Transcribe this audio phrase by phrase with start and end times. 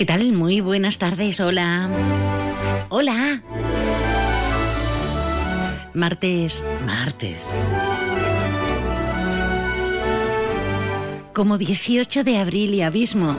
[0.00, 0.32] ¿Qué tal?
[0.32, 1.90] Muy buenas tardes, hola.
[2.88, 3.42] Hola.
[5.92, 7.36] Martes, martes.
[11.34, 13.36] Como 18 de abril y abismo.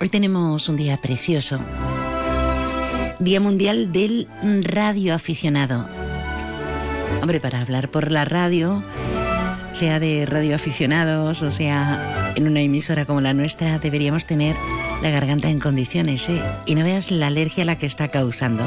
[0.00, 1.60] Hoy tenemos un día precioso.
[3.18, 4.28] Día Mundial del
[4.62, 5.86] Radio Aficionado.
[7.20, 8.82] Hombre, para hablar por la radio,
[9.74, 14.56] sea de radioaficionados o sea en una emisora como la nuestra, deberíamos tener
[15.02, 16.40] la garganta en condiciones, ¿eh?
[16.64, 18.64] Y no veas la alergia la que está causando.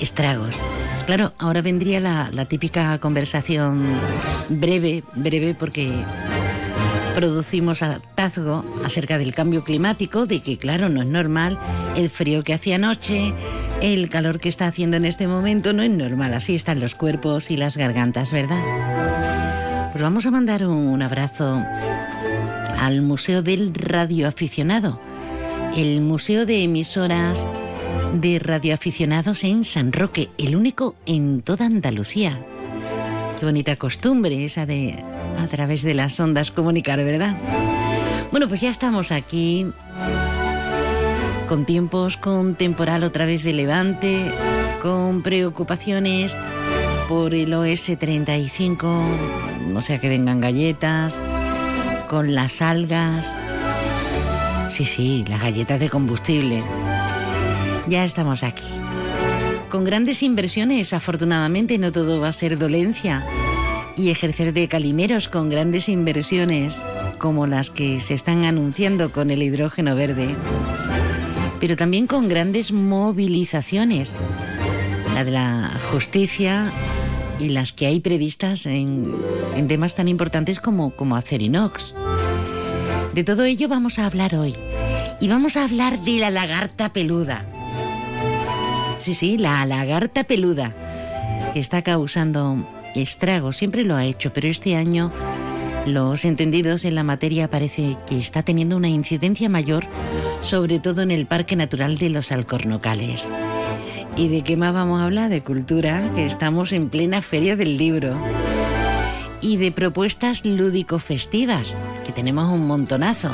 [0.00, 0.54] Estragos.
[1.06, 3.84] Claro, ahora vendría la, típica conversación
[4.48, 5.90] breve, breve porque
[7.14, 11.58] producimos hartazgo acerca del cambio climático, de que claro, no es normal
[11.96, 13.34] el frío que hacía anoche,
[13.80, 17.50] el calor que está haciendo en este momento, no es normal, así están los cuerpos
[17.50, 18.62] y las gargantas, ¿verdad?
[19.90, 21.64] Pues vamos a mandar un abrazo
[22.78, 25.00] al Museo del Radioaficionado,
[25.76, 27.38] el Museo de Emisoras
[28.14, 32.38] de Radioaficionados en San Roque, el único en toda Andalucía.
[33.38, 35.02] Qué bonita costumbre esa de
[35.38, 37.36] a través de las ondas comunicar, ¿verdad?
[38.30, 39.66] Bueno, pues ya estamos aquí
[41.48, 44.32] con tiempos, con temporal otra vez de levante,
[44.82, 46.36] con preocupaciones
[47.08, 49.02] por el OS-35,
[49.68, 51.14] no sea que vengan galletas,
[52.08, 53.32] con las algas.
[54.78, 56.62] Sí, sí, las galletas de combustible.
[57.88, 58.62] Ya estamos aquí.
[59.70, 63.26] Con grandes inversiones, afortunadamente no todo va a ser dolencia.
[63.96, 66.80] Y ejercer de calimeros con grandes inversiones,
[67.18, 70.36] como las que se están anunciando con el hidrógeno verde.
[71.58, 74.14] Pero también con grandes movilizaciones.
[75.12, 76.70] La de la justicia
[77.40, 79.12] y las que hay previstas en,
[79.66, 81.94] temas tan importantes como, como hacer inox.
[83.18, 84.54] De todo ello vamos a hablar hoy.
[85.18, 87.44] Y vamos a hablar de la lagarta peluda.
[89.00, 90.72] Sí, sí, la lagarta peluda,
[91.52, 95.10] que está causando estragos, siempre lo ha hecho, pero este año
[95.84, 99.84] los entendidos en la materia parece que está teniendo una incidencia mayor,
[100.44, 103.26] sobre todo en el Parque Natural de los Alcornocales.
[104.16, 105.28] ¿Y de qué más vamos a hablar?
[105.28, 108.16] De cultura, que estamos en plena feria del libro.
[109.40, 113.30] Y de propuestas lúdico-festivas, que tenemos un montonazo.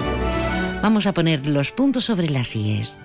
[0.82, 2.98] Vamos a poner los puntos sobre las IES.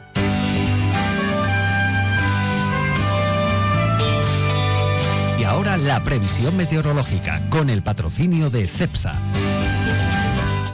[5.40, 9.14] Y ahora la previsión meteorológica con el patrocinio de CEPSA.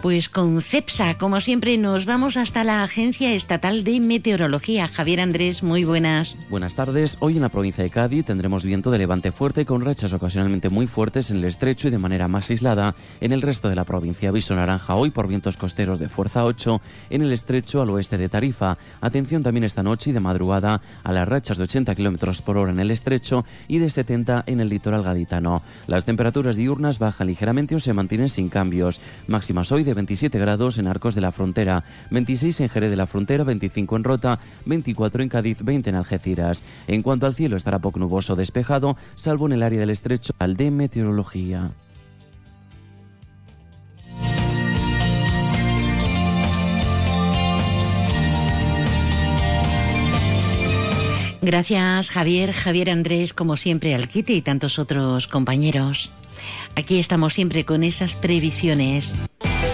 [0.05, 4.87] Pues con CEPSA, como siempre, nos vamos hasta la Agencia Estatal de Meteorología.
[4.87, 6.37] Javier Andrés, muy buenas.
[6.47, 7.17] Buenas tardes.
[7.21, 10.85] Hoy en la provincia de Cádiz tendremos viento de levante fuerte con rachas ocasionalmente muy
[10.85, 14.29] fuertes en el estrecho y de manera más aislada en el resto de la provincia.
[14.29, 18.29] Aviso naranja hoy por vientos costeros de fuerza 8 en el estrecho al oeste de
[18.29, 18.77] Tarifa.
[19.01, 22.71] Atención también esta noche y de madrugada a las rachas de 80 kilómetros por hora
[22.71, 25.63] en el estrecho y de 70 en el litoral gaditano.
[25.87, 29.01] Las temperaturas diurnas bajan ligeramente o se mantienen sin cambios.
[29.25, 33.07] Máximas hoy de 27 grados en Arcos de la Frontera, 26 en Jerez de la
[33.07, 36.63] Frontera, 25 en Rota, 24 en Cádiz, 20 en Algeciras.
[36.87, 40.55] En cuanto al cielo, estará poco nuboso despejado, salvo en el área del estrecho al
[40.55, 41.71] de meteorología.
[51.45, 56.09] Gracias Javier, Javier Andrés, como siempre, al quite y tantos otros compañeros.
[56.75, 59.15] Aquí estamos siempre con esas previsiones.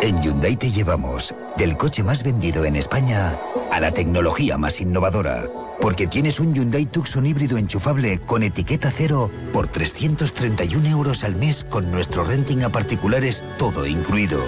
[0.00, 3.34] En Hyundai te llevamos del coche más vendido en España
[3.72, 5.42] a la tecnología más innovadora.
[5.80, 11.64] Porque tienes un Hyundai Tucson híbrido enchufable con etiqueta cero por 331 euros al mes
[11.64, 14.40] con nuestro renting a particulares todo incluido.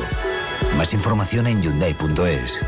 [0.77, 2.61] Más información en Hyundai.es.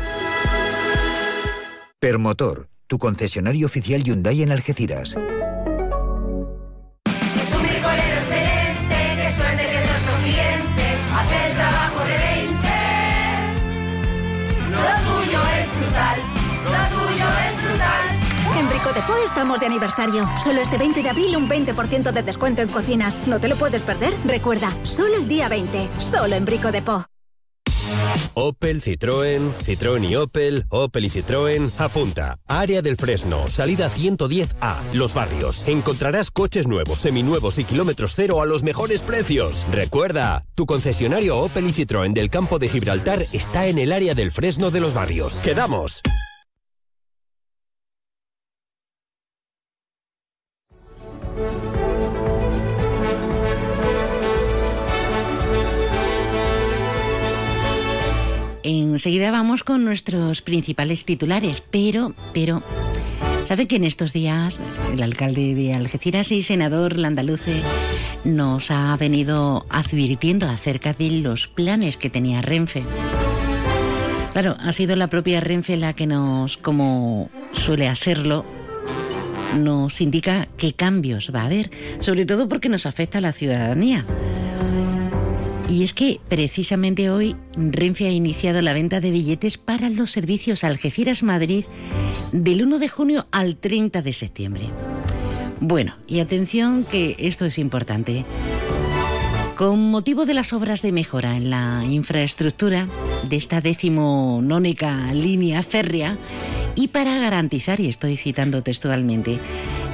[1.99, 5.15] Permotor, tu concesionario oficial Hyundai en Algeciras.
[19.33, 20.29] Estamos de aniversario.
[20.43, 23.27] Solo este 20 de abril un 20% de descuento en cocinas.
[23.27, 24.13] ¿No te lo puedes perder?
[24.25, 25.89] Recuerda, solo el día 20.
[25.99, 27.03] Solo en Brico de Po.
[28.35, 31.71] Opel, Citroën, Citroën y Opel, Opel y Citroën.
[31.79, 32.37] Apunta.
[32.47, 35.63] Área del Fresno, salida 110A, Los Barrios.
[35.67, 39.65] Encontrarás coches nuevos, seminuevos y kilómetros cero a los mejores precios.
[39.71, 44.29] Recuerda, tu concesionario Opel y Citroën del campo de Gibraltar está en el área del
[44.29, 45.39] Fresno de Los Barrios.
[45.39, 46.03] ¡Quedamos!
[58.63, 62.63] Enseguida vamos con nuestros principales titulares, pero, pero,
[63.43, 64.57] ¿sabe que en estos días
[64.93, 67.61] el alcalde de Algeciras y senador Landaluce
[68.23, 72.83] nos ha venido advirtiendo acerca de los planes que tenía Renfe?
[74.31, 78.45] Claro, ha sido la propia Renfe la que nos, como suele hacerlo,
[79.57, 81.69] nos indica qué cambios va a haber,
[81.99, 84.05] sobre todo porque nos afecta a la ciudadanía.
[85.69, 90.63] Y es que precisamente hoy Renfe ha iniciado la venta de billetes para los servicios
[90.63, 91.65] Algeciras-Madrid
[92.31, 94.69] del 1 de junio al 30 de septiembre.
[95.59, 98.25] Bueno, y atención que esto es importante.
[99.55, 102.87] Con motivo de las obras de mejora en la infraestructura
[103.29, 106.17] de esta decimonónica línea férrea
[106.75, 109.39] y para garantizar, y estoy citando textualmente,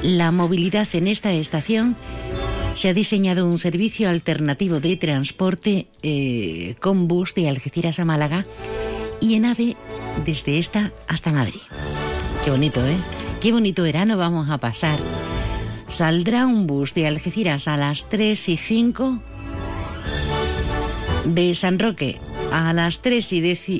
[0.01, 1.97] la movilidad en esta estación,
[2.79, 8.45] se ha diseñado un servicio alternativo de transporte eh, con bus de Algeciras a Málaga
[9.19, 9.75] y en AVE
[10.23, 11.59] desde esta hasta Madrid.
[12.41, 12.95] Qué bonito, ¿eh?
[13.41, 14.97] Qué bonito verano vamos a pasar.
[15.89, 19.21] Saldrá un bus de Algeciras a las 3 y 5
[21.25, 22.17] de San Roque
[22.53, 23.33] a las 3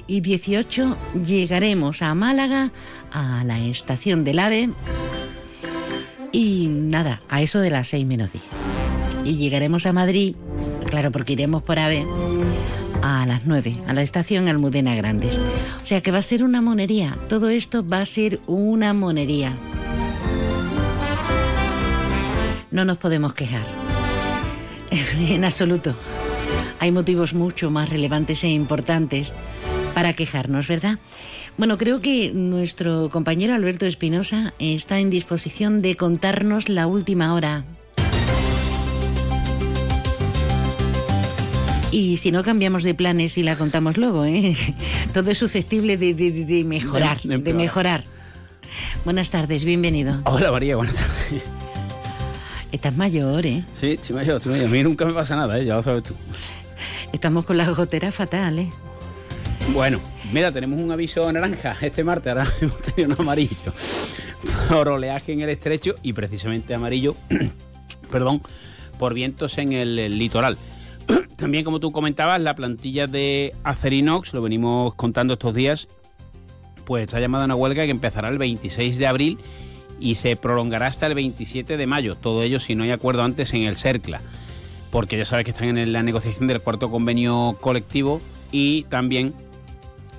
[0.08, 2.74] y 18 llegaremos a Málaga,
[3.14, 4.72] a la estación del AVE.
[6.34, 8.59] Y nada, a eso de las 6 menos 10.
[9.30, 10.34] Y llegaremos a Madrid,
[10.90, 12.04] claro, porque iremos por AVE,
[13.04, 15.38] a las 9, a la estación Almudena Grandes.
[15.84, 17.16] O sea que va a ser una monería.
[17.30, 19.54] Todo esto va a ser una monería.
[22.72, 23.66] No nos podemos quejar.
[25.20, 25.94] En absoluto.
[26.80, 29.32] Hay motivos mucho más relevantes e importantes
[29.94, 30.98] para quejarnos, ¿verdad?
[31.56, 37.66] Bueno, creo que nuestro compañero Alberto Espinosa está en disposición de contarnos la última hora.
[41.92, 44.56] Y si no cambiamos de planes y la contamos luego, ¿eh?
[45.14, 48.04] Todo es susceptible de, de- de mejorar, De- mejorar.
[49.06, 50.22] Buenas tardes, bienvenido.
[50.26, 51.42] Hola María, buenas tardes.
[52.72, 53.64] Estás mayor, ¿eh?
[53.74, 54.68] Sí, estoy mayor, estoy mayor.
[54.68, 55.66] A mí nunca me pasa nada, ¿eh?
[55.66, 56.14] ya lo sabes tú.
[57.12, 58.68] Estamos con las goteras fatales.
[59.74, 60.00] Bueno,
[60.32, 63.74] mira, tenemos un aviso naranja este martes, ahora hemos tenido un amarillo.
[64.70, 67.16] Por oleaje en el estrecho y precisamente amarillo,
[68.12, 68.44] perdón,
[69.00, 70.58] por vientos en el litoral.
[71.40, 75.88] También, como tú comentabas, la plantilla de Acerinox, lo venimos contando estos días,
[76.84, 79.38] pues está llamada a una huelga que empezará el 26 de abril
[80.02, 82.16] y se prolongará hasta el 27 de mayo.
[82.16, 84.20] Todo ello si no hay acuerdo antes en el CERCLA,
[84.92, 88.20] porque ya sabes que están en la negociación del cuarto convenio colectivo
[88.52, 89.34] y también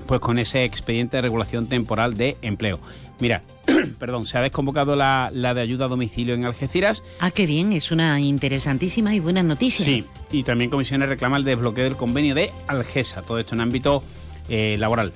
[0.06, 2.81] pues con ese expediente de regulación temporal de empleo.
[3.20, 3.43] Mira,
[3.99, 7.02] perdón, se ha desconvocado la, la de ayuda a domicilio en Algeciras.
[7.20, 9.84] Ah, qué bien, es una interesantísima y buena noticia.
[9.84, 14.02] Sí, y también comisiones reclama el desbloqueo del convenio de Algesa, todo esto en ámbito
[14.49, 15.12] eh, laboral.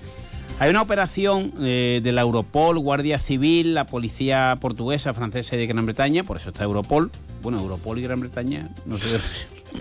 [0.60, 5.66] Hay una operación eh, de la Europol, Guardia Civil, la policía portuguesa, francesa y de
[5.66, 7.10] Gran Bretaña, por eso está Europol.
[7.42, 9.18] Bueno, Europol y Gran Bretaña, no sé.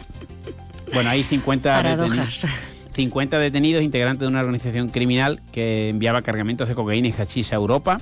[0.94, 2.42] bueno, hay 50 Paradojas.
[2.42, 7.52] detenidos, 50 detenidos integrantes de una organización criminal que enviaba cargamentos de cocaína y hachís
[7.52, 7.98] a Europa.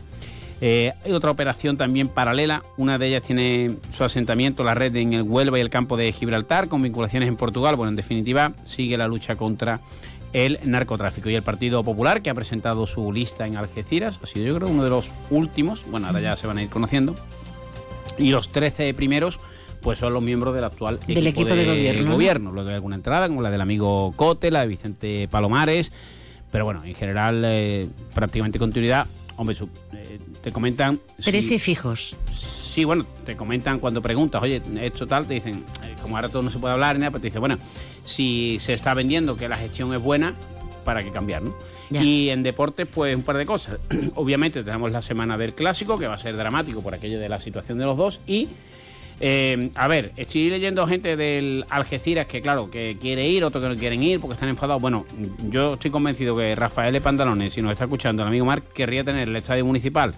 [0.63, 5.13] Eh, hay otra operación también paralela, una de ellas tiene su asentamiento, la red en
[5.13, 7.75] el Huelva y el campo de Gibraltar, con vinculaciones en Portugal.
[7.75, 9.79] Bueno, en definitiva, sigue la lucha contra
[10.33, 11.29] el narcotráfico.
[11.29, 14.69] Y el Partido Popular, que ha presentado su lista en Algeciras, ha sido yo creo
[14.69, 17.15] uno de los últimos, bueno, ahora ya se van a ir conociendo.
[18.19, 19.39] Y los 13 primeros,
[19.81, 22.11] pues son los miembros del actual Del equipo de gobierno, ¿no?
[22.13, 22.51] gobierno.
[22.51, 25.91] Luego hay alguna entrada, como la del amigo Cote, la de Vicente Palomares.
[26.51, 29.07] Pero bueno, en general, eh, prácticamente continuidad.
[29.37, 30.99] Hombre, su- eh, te comentan...
[31.17, 32.15] si- 13 fijos.
[32.31, 36.41] Sí, bueno, te comentan cuando preguntas, oye, esto tal, te dicen, eh, como ahora todo
[36.43, 37.57] no se puede hablar, ni nada, pues te dicen, bueno,
[38.05, 40.35] si se está vendiendo que la gestión es buena,
[40.85, 41.55] ¿para qué cambiar, no?
[41.89, 42.01] Ya.
[42.03, 43.77] Y en deportes, pues un par de cosas.
[44.15, 47.39] Obviamente tenemos la semana del clásico, que va a ser dramático por aquello de la
[47.39, 48.47] situación de los dos, y
[49.21, 53.69] eh, a ver, estoy leyendo gente del Algeciras que, claro, que quiere ir, otros que
[53.69, 54.81] no quieren ir porque están enfadados.
[54.81, 55.05] Bueno,
[55.49, 59.03] yo estoy convencido que Rafael de Pantalones, si nos está escuchando el amigo Marc, querría
[59.03, 60.13] tener el estadio municipal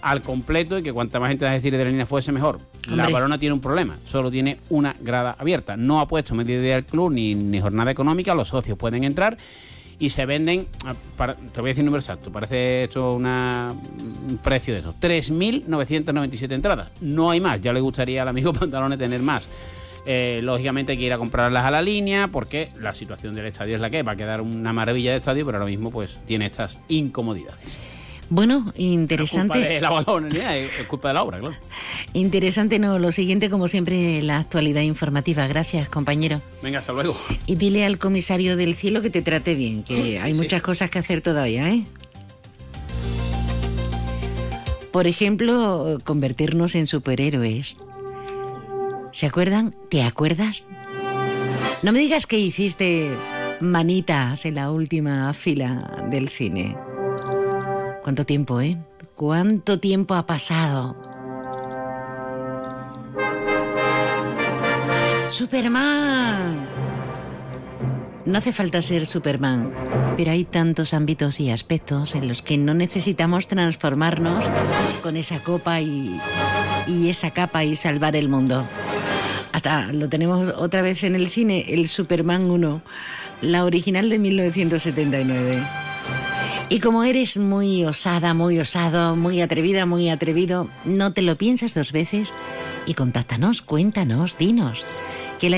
[0.00, 2.60] al completo y que cuanta más gente de decir de la línea fuese mejor.
[2.88, 3.08] La.
[3.08, 5.76] Barona tiene un problema, solo tiene una grada abierta.
[5.76, 9.36] No ha puesto medida del club ni, ni jornada económica, los socios pueden entrar
[9.98, 10.94] y se venden, ah,
[11.52, 13.68] te voy a decir un número exacto, parece esto una,
[14.28, 16.90] un precio de esos, 3.997 entradas.
[17.00, 19.48] No hay más, ya le gustaría al amigo Pantalones tener más.
[20.08, 23.74] Eh, lógicamente hay que ir a comprarlas a la línea porque la situación del estadio
[23.74, 26.46] es la que va a quedar una maravilla de estadio, pero ahora mismo pues tiene
[26.46, 27.78] estas incomodidades.
[28.28, 29.58] Bueno, Culpa interesante.
[29.58, 31.56] de la balonera, es es culpa de la obra, claro.
[32.12, 35.46] Interesante, no, lo siguiente, como siempre, la actualidad informativa.
[35.46, 36.42] Gracias, compañero.
[36.62, 37.16] Venga, hasta luego.
[37.46, 40.98] Y dile al comisario del cielo que te trate bien, que hay muchas cosas que
[40.98, 41.84] hacer todavía, ¿eh?
[44.90, 47.76] Por ejemplo, convertirnos en superhéroes.
[49.12, 49.74] ¿Se acuerdan?
[49.90, 50.66] ¿Te acuerdas?
[51.82, 53.10] No me digas que hiciste
[53.60, 56.76] manitas en la última fila del cine.
[58.06, 58.78] ¿Cuánto tiempo, eh?
[59.16, 60.94] ¿Cuánto tiempo ha pasado?
[65.32, 66.54] Superman.
[68.24, 69.72] No hace falta ser Superman,
[70.16, 74.44] pero hay tantos ámbitos y aspectos en los que no necesitamos transformarnos
[75.02, 76.16] con esa copa y,
[76.86, 78.68] y esa capa y salvar el mundo.
[79.50, 82.82] Hasta lo tenemos otra vez en el cine, el Superman 1,
[83.42, 85.85] la original de 1979.
[86.68, 91.74] Y como eres muy osada, muy osado, muy atrevida, muy atrevido, no te lo piensas
[91.74, 92.32] dos veces
[92.86, 94.84] y contáctanos, cuéntanos, dinos.
[95.38, 95.50] Que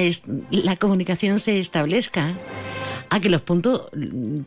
[0.51, 2.35] la, comunicación se establezca.
[3.11, 3.89] A que los puntos,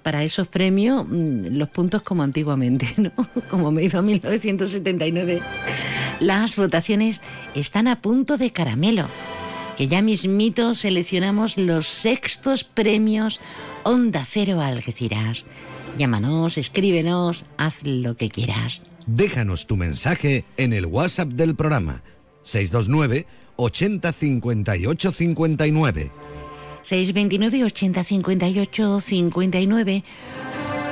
[0.03, 3.12] para esos premios, mm, los puntos como antiguamente, ¿no?
[3.50, 5.41] Como me hizo en 1979.
[6.20, 7.22] Las votaciones
[7.56, 9.08] están a punto de caramelo.
[9.77, 13.39] Que ya mismito seleccionamos los sextos premios
[13.82, 15.46] Onda Cero Algeciras.
[15.98, 18.81] Llámanos, escríbenos, haz lo que quieras.
[19.05, 22.03] Déjanos tu mensaje en el WhatsApp del programa
[22.43, 23.25] 629
[23.57, 26.12] 80 58 59.
[26.83, 30.03] 629 80 58 59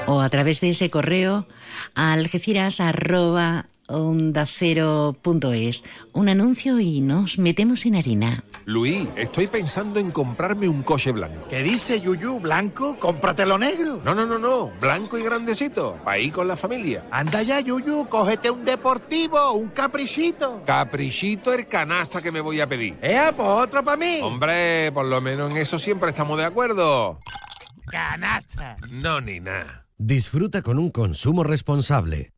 [0.07, 1.47] o a través de ese correo
[1.95, 5.83] algeciras arroba onda cero punto es.
[6.13, 8.43] Un anuncio y nos metemos en harina.
[8.65, 11.47] Luis, estoy pensando en comprarme un coche blanco.
[11.49, 12.39] ¿Qué dice Yuyu?
[12.39, 12.97] ¿Blanco?
[12.99, 14.01] Cómpratelo negro.
[14.05, 14.71] No, no, no, no.
[14.79, 15.97] Blanco y grandecito.
[16.03, 17.03] Para ir con la familia.
[17.11, 20.61] Anda ya, Yuyu, cógete un deportivo, un caprichito.
[20.65, 22.95] Caprichito el canasta que me voy a pedir.
[23.01, 24.19] ¡Ea, pues otro para mí!
[24.21, 27.19] Hombre, por lo menos en eso siempre estamos de acuerdo.
[27.87, 28.77] ¡Canasta!
[28.89, 29.87] No, ni nada.
[29.97, 32.31] Disfruta con un consumo responsable.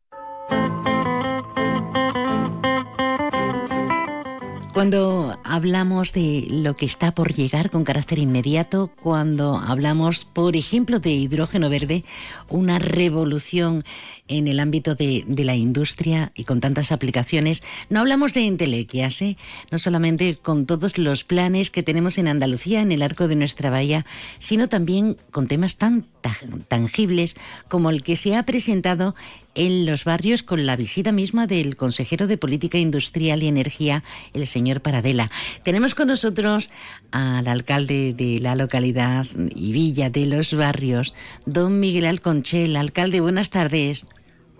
[4.72, 10.98] Cuando hablamos de lo que está por llegar con carácter inmediato, cuando hablamos, por ejemplo,
[10.98, 12.04] de hidrógeno verde,
[12.48, 13.84] una revolución
[14.28, 19.36] en el ámbito de, la industria y con tantas aplicaciones, no hablamos de entelequias, ¿eh?
[19.70, 23.70] no solamente con todos los planes que tenemos en Andalucía, en el arco de nuestra
[23.70, 24.06] bahía,
[24.38, 26.36] sino también con temas tan ta-
[26.68, 27.34] tangibles
[27.68, 29.14] como el que se ha presentado
[29.54, 34.02] en los barrios con la visita misma del consejero de Política Industrial y Energía,
[34.32, 35.30] el señor Paradela.
[35.62, 36.70] Tenemos con nosotros
[37.10, 41.14] al alcalde de la localidad y villa de los barrios,
[41.44, 42.76] don Miguel Alconchel.
[42.76, 44.06] Alcalde, buenas tardes.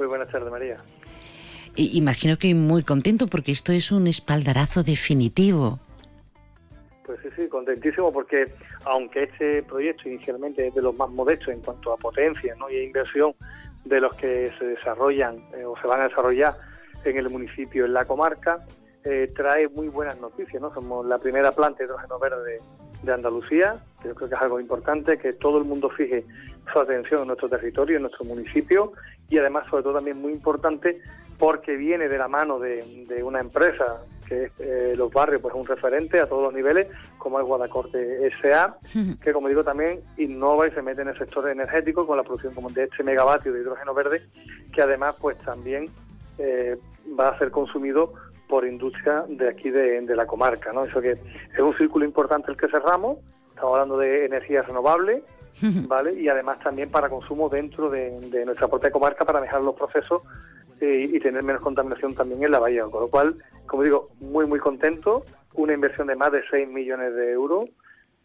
[0.02, 0.78] Muy buenas tardes, María.
[1.76, 5.78] Imagino que muy contento porque esto es un espaldarazo definitivo.
[7.06, 8.46] Pues sí, sí, contentísimo porque
[8.84, 12.68] aunque este proyecto inicialmente es de los más modestos en cuanto a potencia ¿no?
[12.68, 13.32] y a inversión
[13.84, 16.56] de los que se desarrollan eh, o se van a desarrollar
[17.04, 18.58] en el municipio, en la comarca,
[19.04, 20.60] eh, trae muy buenas noticias.
[20.60, 20.74] ¿no?
[20.74, 22.56] Somos la primera planta de hidrógeno verde
[23.02, 26.24] de Andalucía, que yo creo que es algo importante, que todo el mundo fije
[26.72, 28.92] su atención en nuestro territorio, en nuestro municipio,
[29.28, 31.00] y además, sobre todo, también muy importante
[31.38, 35.54] porque viene de la mano de, de una empresa que es eh, Los Barrios, pues
[35.54, 38.76] un referente a todos los niveles, como es Guadacorte S.A.,
[39.20, 42.54] que como digo también innova y se mete en el sector energético con la producción
[42.54, 44.22] como de este megavatio de hidrógeno verde,
[44.72, 45.90] que además pues también
[46.38, 46.76] eh,
[47.18, 48.14] va a ser consumido
[48.52, 50.84] por industria de aquí de, de la comarca, ¿no?
[50.84, 53.16] Eso que es un círculo importante el que cerramos,
[53.48, 55.24] estamos hablando de energía renovable,
[55.88, 56.12] ¿vale?
[56.20, 60.20] Y además también para consumo dentro de, de nuestra propia comarca para mejorar los procesos
[60.82, 62.84] eh, y tener menos contaminación también en la bahía.
[62.84, 65.24] Con lo cual, como digo, muy, muy contento.
[65.54, 67.64] Una inversión de más de 6 millones de euros,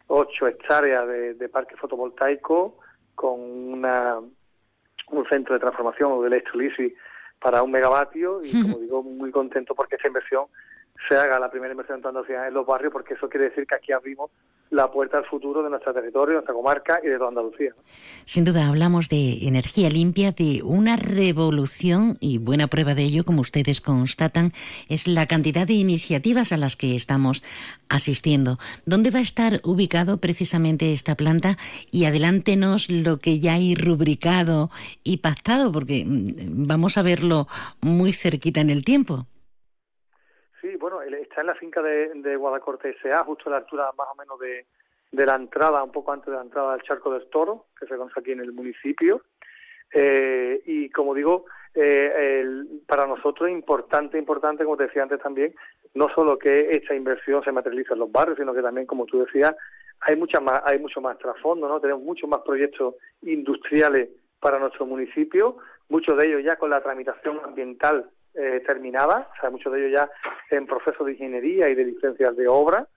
[0.08, 2.76] 8 hectáreas de, de parque fotovoltaico
[3.16, 6.92] con una, un centro de transformación o de electrolisis
[7.40, 10.46] para un megavatio y, como digo, muy contento porque esta inversión
[11.08, 13.76] se haga la primera inversión en Andalucía en los barrios porque eso quiere decir que
[13.76, 14.32] aquí abrimos
[14.70, 17.74] la puerta al futuro de nuestro territorio, de nuestra comarca y de toda Andalucía.
[18.26, 23.42] Sin duda hablamos de energía limpia, de una revolución y buena prueba de ello, como
[23.42, 24.52] ustedes constatan,
[24.90, 27.44] es la cantidad de iniciativas a las que estamos
[27.88, 28.58] asistiendo.
[28.86, 31.58] ¿Dónde va a estar ubicado precisamente esta planta?
[31.92, 34.70] Y adelántenos lo que ya hay rubricado
[35.04, 37.48] y pactado, porque mm, vamos a verlo
[37.80, 39.28] muy cerquita en el tiempo.
[40.62, 44.08] Sí, bueno, está en la finca de, de Guadacorte S.A., justo a la altura más
[44.12, 44.66] o menos de,
[45.12, 48.20] la entrada, un poco antes de la entrada al Charco del Toro, que se conoce
[48.20, 49.22] aquí en el municipio.
[49.94, 51.46] Eh, y como digo,
[51.76, 55.54] eh, el, para nosotros es importante, importante, como te decía antes también,
[55.94, 59.24] no solo que esta inversión se materialice en los barrios, sino que también, como tú
[59.24, 59.56] decías,
[60.02, 61.80] hay mucha más, hay mucho más trasfondo, ¿no?
[61.80, 64.10] Tenemos muchos más proyectos industriales
[64.40, 65.58] para nuestro municipio,
[65.90, 70.00] muchos de ellos ya con la tramitación ambiental eh, terminada, o sea, muchos de ellos
[70.00, 72.88] ya en proceso de ingeniería y de licencias de obra.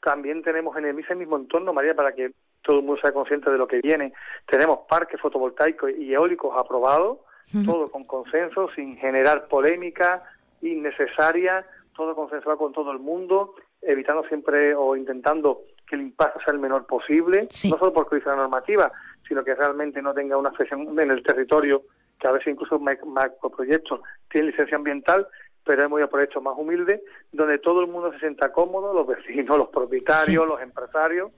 [0.00, 2.32] También tenemos en el mismo entorno, María, para que
[2.62, 4.12] todo el mundo sea consciente de lo que viene,
[4.46, 7.18] tenemos parques fotovoltaicos y eólicos aprobados,
[7.66, 10.22] todo con consenso, sin generar polémica
[10.62, 16.54] innecesaria, todo consensuado con todo el mundo, evitando siempre o intentando que el impacto sea
[16.54, 18.90] el menor posible, no solo porque dice la normativa,
[19.28, 21.82] sino que realmente no tenga una afección en el territorio,
[22.24, 24.00] que a veces incluso macroproyectos
[24.30, 25.28] tienen licencia ambiental,
[25.62, 27.02] pero hay muchos proyectos más humildes,
[27.32, 31.32] donde todo el mundo se sienta cómodo, los vecinos, los propietarios, los empresarios,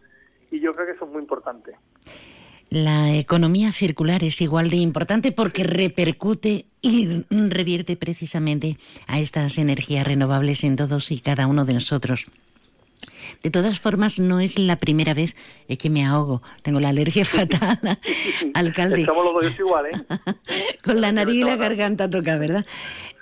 [0.49, 1.75] y yo creo que eso es muy importante.
[2.71, 8.77] La economía circular es igual de importante porque repercute y revierte precisamente
[9.09, 12.27] a estas energías renovables en todos y cada uno de nosotros.
[13.43, 15.37] De todas formas, no es la primera vez
[15.79, 16.43] que me ahogo.
[16.63, 17.99] Tengo la alergia fatal,
[18.55, 19.01] alcalde.
[19.01, 20.35] Estamos los dos igual, ¿eh?
[20.85, 22.67] Con la nariz y la garganta toca, ¿verdad?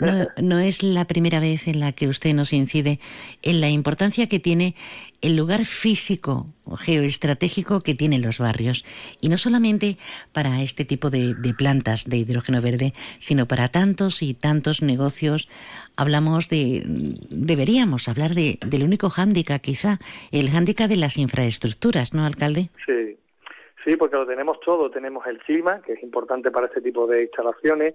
[0.01, 2.99] No, no es la primera vez en la que usted nos incide
[3.43, 4.75] en la importancia que tiene
[5.25, 6.47] el lugar físico
[6.79, 8.85] geoestratégico que tienen los barrios.
[9.21, 9.97] Y no solamente
[10.33, 15.49] para este tipo de, de, plantas de hidrógeno verde, sino para tantos y tantos negocios.
[15.97, 16.83] Hablamos de,
[17.31, 19.99] deberíamos hablar de, del único hándicap quizá,
[20.31, 22.69] el hándicap de las infraestructuras, ¿no, alcalde?
[22.85, 23.17] Sí,
[23.85, 24.91] sí, porque lo tenemos todo.
[24.91, 27.95] Tenemos el clima, que es importante para este tipo de instalaciones.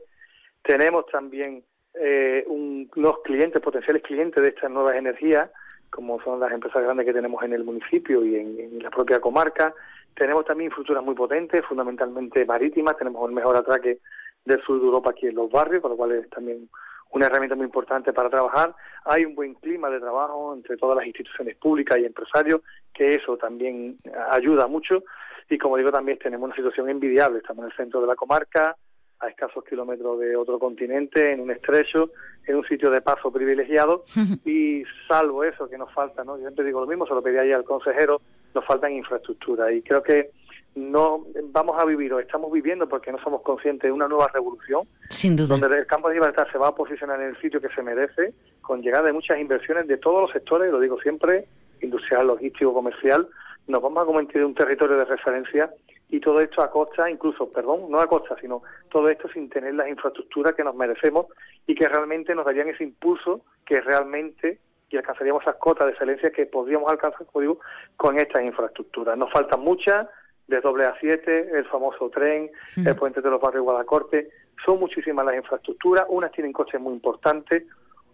[0.63, 5.49] Tenemos también eh, un, unos clientes, potenciales clientes de estas nuevas energías,
[5.89, 9.73] como son las empresas grandes que tenemos en el municipio y en, la propia comarca.
[10.15, 12.97] Tenemos también infraestructuras muy potentes, fundamentalmente marítimas.
[12.97, 13.99] Tenemos el mejor atraque
[14.45, 16.69] del sur de Europa aquí en los barrios, con lo cual es también
[17.11, 18.75] una herramienta muy importante para trabajar.
[19.05, 22.61] Hay un buen clima de trabajo entre todas las instituciones públicas y empresarios,
[22.93, 23.97] que eso también
[24.31, 25.03] ayuda mucho.
[25.49, 27.39] Y como digo, también tenemos una situación envidiable.
[27.39, 28.75] Estamos en el centro de la comarca,
[29.19, 32.11] a escasos kilómetros de otro continente, en un estrecho,
[32.47, 34.03] en un sitio de paso privilegiado
[34.45, 36.37] y salvo eso que nos falta, ¿no?
[36.37, 38.21] Yo siempre digo lo mismo, se lo pedí ayer al consejero,
[38.53, 40.31] nos faltan infraestructura y creo que
[40.75, 44.87] no vamos a vivir o estamos viviendo porque no somos conscientes de una nueva revolución
[45.09, 45.57] Sin duda.
[45.57, 48.33] donde el campo de libertad se va a posicionar en el sitio que se merece
[48.61, 51.45] con llegada de muchas inversiones de todos los sectores, lo digo siempre,
[51.81, 53.27] industrial, logístico, comercial,
[53.67, 55.69] nos vamos a convertir en un territorio de referencia
[56.09, 59.75] y todo esto a costa, incluso, perdón, no a costa, sino todo esto sin tener
[59.75, 61.27] las infraestructuras que nos merecemos
[61.67, 66.31] y que realmente nos darían ese impulso que realmente y alcanzaríamos esas cotas de excelencia
[66.31, 67.59] que podríamos alcanzar, como digo,
[67.95, 69.15] con estas infraestructuras.
[69.17, 70.07] Nos faltan muchas,
[70.47, 72.49] de doble A7, el famoso tren,
[72.83, 74.29] el puente de los barrios Guadacorte,
[74.65, 77.65] son muchísimas las infraestructuras, unas tienen coches muy importantes,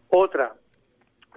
[0.09, 0.51] otras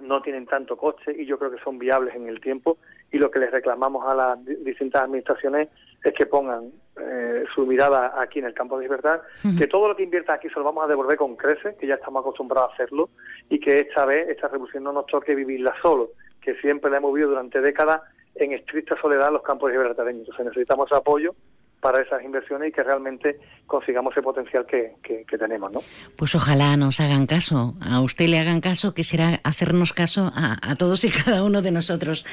[0.01, 2.77] no tienen tanto coche y yo creo que son viables en el tiempo
[3.11, 5.69] y lo que les reclamamos a las distintas administraciones
[6.03, 9.21] es que pongan eh, su mirada aquí en el campo de libertad,
[9.57, 11.95] que todo lo que invierta aquí se lo vamos a devolver con creces, que ya
[11.95, 13.09] estamos acostumbrados a hacerlo,
[13.49, 17.13] y que esta vez esta revolución no nos toque vivirla solo, que siempre la hemos
[17.13, 18.01] vivido durante décadas
[18.35, 20.15] en estricta soledad en los campos libertadores.
[20.15, 21.35] Entonces necesitamos apoyo
[21.81, 25.81] para esas inversiones y que realmente consigamos ese potencial que, que, que, tenemos, ¿no?
[26.17, 30.57] Pues ojalá nos hagan caso, a usted le hagan caso, que será hacernos caso a,
[30.61, 32.25] a todos y cada uno de nosotros.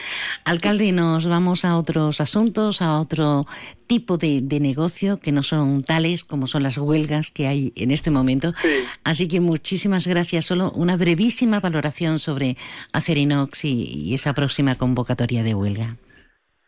[0.45, 3.47] Alcalde, nos vamos a otros asuntos, a otro
[3.87, 7.93] tipo de, de, negocio que no son tales como son las huelgas que hay en
[7.93, 8.53] este momento.
[8.61, 8.85] Sí.
[9.05, 10.47] Así que muchísimas gracias.
[10.47, 12.57] Solo una brevísima valoración sobre
[12.93, 15.97] Acerinox y, y esa próxima convocatoria de huelga.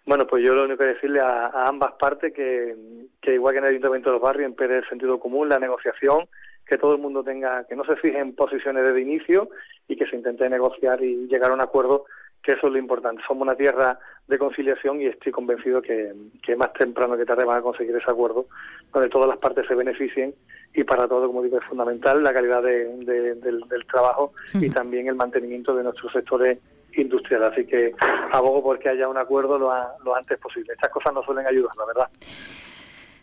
[0.09, 2.75] Bueno, pues yo lo único que decirle a, a ambas partes que,
[3.21, 6.27] que, igual que en el Ayuntamiento de los Barrios, impere el sentido común, la negociación,
[6.65, 9.51] que todo el mundo tenga, que no se fije en posiciones desde inicio
[9.87, 12.07] y que se intente negociar y llegar a un acuerdo,
[12.43, 13.23] que eso es lo importante.
[13.29, 17.59] Somos una tierra de conciliación y estoy convencido que, que más temprano que tarde van
[17.59, 18.47] a conseguir ese acuerdo,
[18.95, 20.35] donde todas las partes se beneficien
[20.73, 24.71] y para todo, como digo, es fundamental la calidad de, de, del, del, trabajo y
[24.71, 26.59] también el mantenimiento de nuestros sectores
[27.03, 27.45] industrial.
[27.45, 27.93] Así que
[28.33, 30.73] abogo porque haya un acuerdo lo, a- lo antes posible.
[30.75, 32.09] Estas cosas no suelen ayudar, la verdad.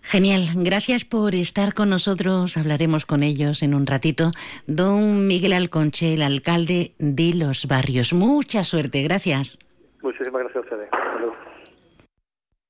[0.02, 2.58] Genial, gracias por estar con nosotros.
[2.58, 4.30] Hablaremos con ellos en un ratito.
[4.68, 8.14] Don Miguel Alconche, el alcalde de los barrios.
[8.14, 9.58] Mucha suerte, gracias.
[10.04, 10.90] Muchísimas gracias a ustedes.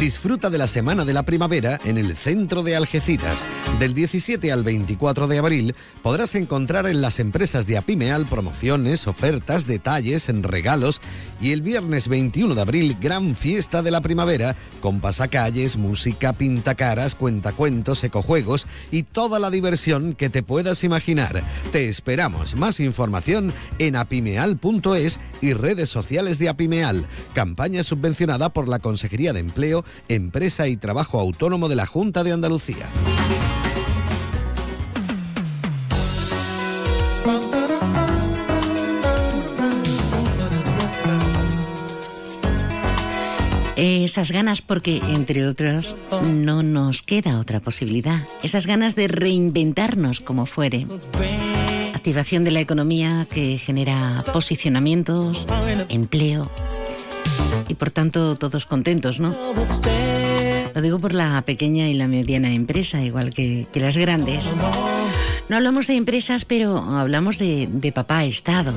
[0.00, 3.36] Disfruta de la Semana de la Primavera en el centro de Algeciras.
[3.78, 9.66] Del 17 al 24 de abril podrás encontrar en las empresas de Apimeal promociones, ofertas,
[9.66, 11.02] detalles, en regalos
[11.38, 17.14] y el viernes 21 de abril gran fiesta de la primavera con pasacalles, música, pintacaras,
[17.14, 21.42] cuentacuentos, ecojuegos y toda la diversión que te puedas imaginar.
[21.72, 22.56] Te esperamos.
[22.56, 27.06] Más información en apimeal.es y redes sociales de Apimeal.
[27.34, 32.32] Campaña subvencionada por la Consejería de Empleo, Empresa y Trabajo Autónomo de la Junta de
[32.32, 32.88] Andalucía.
[43.82, 48.26] Esas ganas, porque entre otras no nos queda otra posibilidad.
[48.42, 50.86] Esas ganas de reinventarnos como fuere.
[51.94, 55.46] Activación de la economía que genera posicionamientos,
[55.88, 56.50] empleo
[57.68, 59.34] y por tanto todos contentos, ¿no?
[60.74, 64.44] Lo digo por la pequeña y la mediana empresa, igual que, las grandes.
[65.48, 68.74] No hablamos de empresas, pero hablamos de, papá Estado.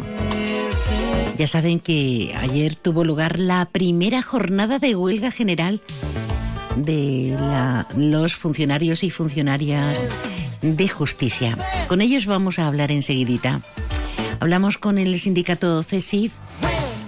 [1.37, 5.81] Ya saben que ayer tuvo lugar la primera jornada de huelga general
[6.75, 7.37] de
[7.95, 9.97] los funcionarios y funcionarias
[10.61, 11.57] de justicia.
[11.87, 13.61] Con ellos vamos a hablar enseguidita.
[14.39, 16.33] Hablamos con el sindicato CESIF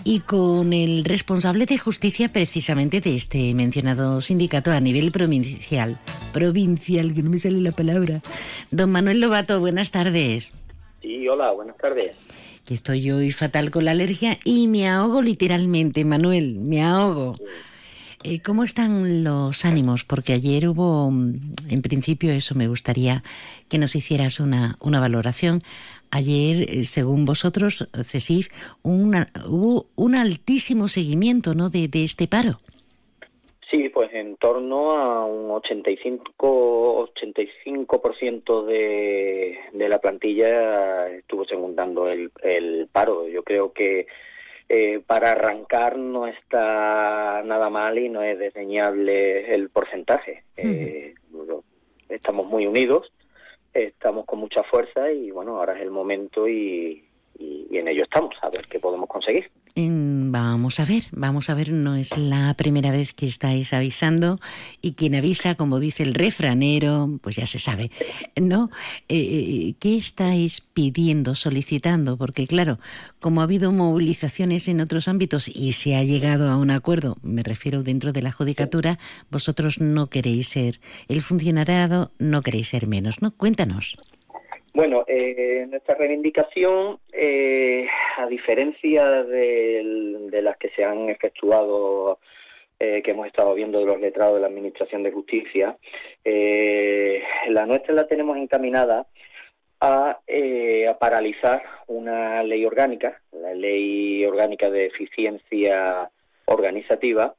[0.07, 5.97] y con el responsable de justicia precisamente de este mencionado sindicato a nivel provincial.
[6.31, 8.21] Provincial, que no me sale la palabra.
[8.69, 10.53] Don Manuel Lobato, buenas tardes.
[11.01, 12.15] Sí, hola, buenas tardes.
[12.65, 17.35] Que estoy hoy fatal con la alergia y me ahogo literalmente, Manuel, me ahogo.
[18.23, 20.03] Eh, ¿Cómo están los ánimos?
[20.03, 23.23] Porque ayer hubo, mm, en principio, eso me gustaría
[23.69, 25.61] que nos hicieras una, una valoración.
[26.11, 28.49] Ayer, eh, según vosotros, CESIF,
[28.83, 31.69] una- hubo un altísimo seguimiento ¿no?
[31.69, 32.59] de, de este paro.
[33.71, 42.31] Sí, pues en torno a un 85, 85% de, de la plantilla estuvo segundando el,
[42.43, 43.27] el paro.
[43.27, 44.05] Yo creo que
[44.69, 50.43] eh, para arrancar no está nada mal y no es desdeñable el porcentaje.
[50.57, 51.15] Eh,
[52.09, 53.11] estamos muy unidos,
[53.75, 57.04] estamos con mucha fuerza y bueno, ahora es el momento y,
[57.39, 59.51] y- en ello estamos, a ver qué podemos conseguir.
[59.75, 64.39] Mm, Vamos a ver, vamos a ver, no es la primera vez que estáis avisando
[64.81, 67.91] y quien avisa, como dice el refranero, pues ya se sabe,
[68.39, 68.69] ¿no?
[69.09, 72.15] Eh, eh, ¿Qué estáis pidiendo, solicitando?
[72.17, 72.79] Porque claro,
[73.19, 77.43] como ha habido movilizaciones en otros ámbitos y se ha llegado a un acuerdo, me
[77.43, 78.97] refiero dentro de la judicatura,
[79.29, 83.31] vosotros no queréis ser, el funcionariado no queréis ser menos, ¿no?
[83.31, 83.97] Cuéntanos.
[84.75, 92.19] Bueno, eh, nuestra reivindicación, eh, a diferencia de las que se han efectuado,
[92.77, 95.77] eh, que hemos estado viendo de los letrados de la Administración de Justicia,
[96.25, 99.07] eh, la nuestra la tenemos encaminada
[99.79, 106.11] a, eh, a paralizar una ley orgánica, la Ley Orgánica de Eficiencia
[106.47, 107.33] Organizativa,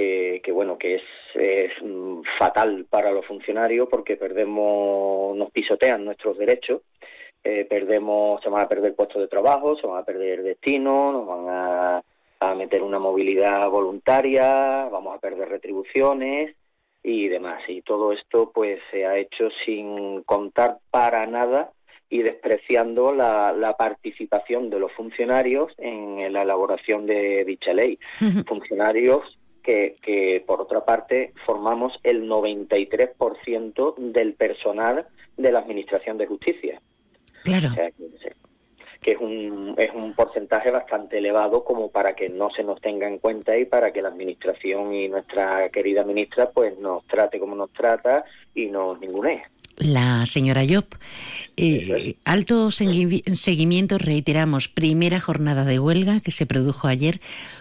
[0.00, 1.02] eh, que bueno que es,
[1.34, 6.82] es, mm, fatal para los funcionarios porque perdemos nos pisotean nuestros derechos
[7.42, 11.26] eh, perdemos se van a perder puestos de trabajo se van a perder destinos nos
[11.26, 12.02] van a,
[12.40, 16.54] a meter una movilidad voluntaria vamos a perder retribuciones
[17.02, 17.62] y demás.
[17.68, 21.72] Y todo esto pues se ha hecho sin contar para nada
[22.10, 27.98] y despreciando la, la participación de los funcionarios en la elaboración de dicha ley.
[28.46, 29.37] Funcionarios
[29.68, 36.80] que, que, por otra parte formamos el 93% del personal de la Administración de Justicia.
[37.44, 37.68] Claro.
[37.70, 37.90] O sea,
[39.02, 43.06] que, es un, es un porcentaje bastante elevado como para que no se nos tenga
[43.08, 47.54] en cuenta y para que la Administración y nuestra querida ministra pues nos trate como
[47.54, 49.42] nos trata y nos ningunee.
[49.78, 50.84] La señora Job.
[51.56, 57.20] Eh, alto segui- seguimiento, reiteramos, primera jornada de huelga que se produjo ayer.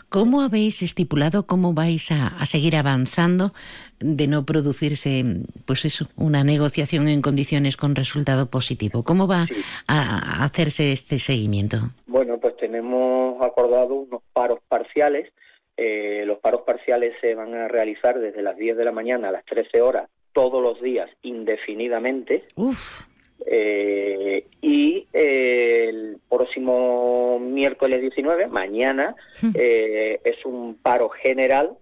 [0.10, 3.54] ¿Cómo habéis estipulado, cómo vais a, a seguir avanzando
[4.00, 5.24] de no producirse,
[5.66, 9.04] pues eso, una negociación en condiciones con resultado positivo?
[9.04, 9.48] ¿Cómo va
[9.88, 9.98] a,
[10.42, 11.78] a hacerse este seguimiento?
[12.06, 15.30] Bueno, pues tenemos acordado unos paros parciales.
[15.76, 19.32] Eh, los paros parciales se van a realizar desde las 10 de la mañana a
[19.32, 22.46] las 13 horas todos los días indefinidamente.
[22.56, 23.08] Uf.
[23.46, 29.16] Eh, y eh, el próximo miércoles 19, mañana,
[29.54, 31.78] eh, es un paro general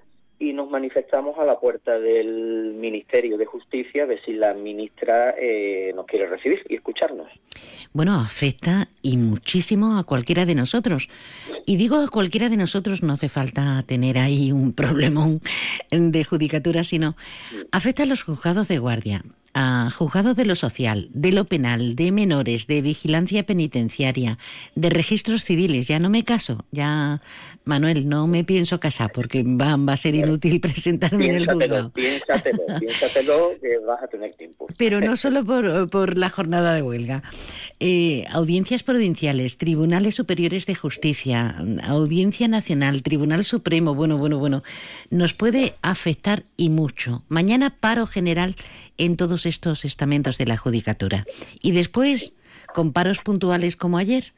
[0.45, 5.35] y nos manifestamos a la puerta del Ministerio de Justicia a ver si la ministra
[5.39, 7.27] eh, nos quiere recibir y escucharnos.
[7.93, 11.09] Bueno, afecta y muchísimo a cualquiera de nosotros.
[11.65, 15.41] Y digo a cualquiera de nosotros, no hace falta tener ahí un problemón
[15.89, 17.15] de judicatura, sino
[17.71, 19.23] afecta a los juzgados de guardia,
[19.57, 24.37] a juzgados de lo social, de lo penal, de menores, de vigilancia penitenciaria,
[24.75, 25.87] de registros civiles.
[25.87, 27.21] Ya no me caso, ya,
[27.63, 31.89] Manuel, no me pienso casar porque va, va a ser inútil presentarme en el juzgado.
[31.91, 34.67] piénsatelo, piénsatelo que vas a tener tiempo.
[34.77, 37.23] Pero no solo por, por la jornada de huelga.
[37.79, 44.63] Eh, audiencias provinciales, tribunales superiores de justicia, audiencia nacional, tribunal supremo, bueno, bueno, bueno,
[45.09, 47.23] nos puede afectar y mucho.
[47.29, 48.57] Mañana paro general
[48.97, 51.25] en todos estos estamentos de la judicatura.
[51.61, 52.35] Y después,
[52.73, 54.33] con paros puntuales como ayer.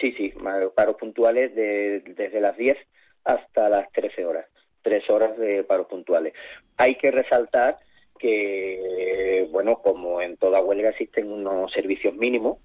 [0.00, 0.32] Sí, sí,
[0.74, 2.76] paros puntuales de- desde las 10
[3.24, 4.46] hasta las 13 horas.
[4.82, 6.32] Tres horas de paros puntuales.
[6.76, 7.78] Hay que resaltar
[8.18, 12.58] que, bueno, como en toda huelga existen unos servicios mínimos.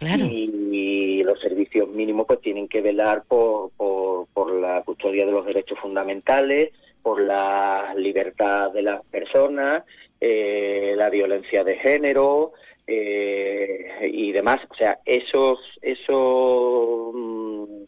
[0.00, 5.44] Y los servicios mínimos pues tienen que velar por, por, por la custodia de los
[5.44, 6.70] derechos fundamentales,
[7.02, 9.82] por la libertad de las personas,
[10.20, 12.52] eh, la violencia de género
[12.86, 14.60] eh, y demás.
[14.70, 17.82] O sea, esos, esos, mm,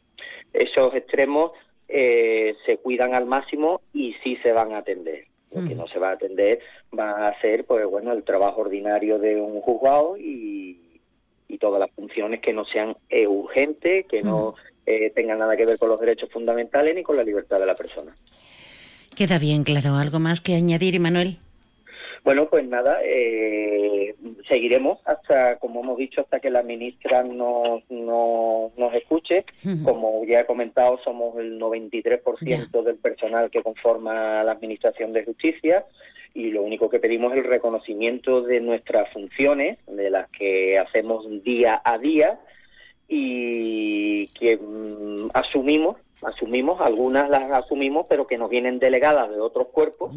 [0.52, 1.52] esos extremos
[1.88, 5.24] eh, se cuidan al máximo y sí se van a atender.
[5.52, 6.60] Lo que no se va a atender
[6.96, 11.00] va a ser, pues bueno, el trabajo ordinario de un juzgado y,
[11.48, 14.54] y todas las funciones que no sean urgentes, que no
[14.86, 17.74] eh, tengan nada que ver con los derechos fundamentales ni con la libertad de la
[17.74, 18.12] persona.
[19.14, 19.94] Queda bien claro.
[19.94, 21.38] ¿Algo más que añadir, Manuel?
[22.22, 24.14] Bueno, pues nada, eh,
[24.48, 29.44] seguiremos hasta, como hemos dicho, hasta que la ministra nos, nos, nos escuche.
[29.84, 35.84] Como ya he comentado, somos el 93% del personal que conforma la Administración de Justicia
[36.34, 41.26] y lo único que pedimos es el reconocimiento de nuestras funciones, de las que hacemos
[41.42, 42.38] día a día
[43.08, 49.68] y que mm, asumimos, asumimos, algunas las asumimos, pero que nos vienen delegadas de otros
[49.68, 50.14] cuerpos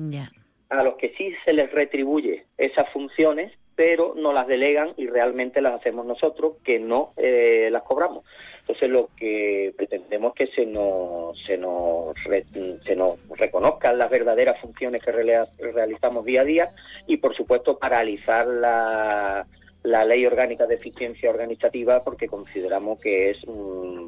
[0.79, 5.62] a los que sí se les retribuye esas funciones, pero no las delegan y realmente
[5.62, 8.23] las hacemos nosotros, que no eh, las cobramos.
[8.62, 12.45] Entonces lo que pretendemos es que se nos, se nos, re-
[12.86, 16.69] se nos reconozcan las verdaderas funciones que realizamos día a día
[17.07, 19.45] y por supuesto paralizar la,
[19.83, 24.05] la ley orgánica de eficiencia organizativa porque consideramos que es mm,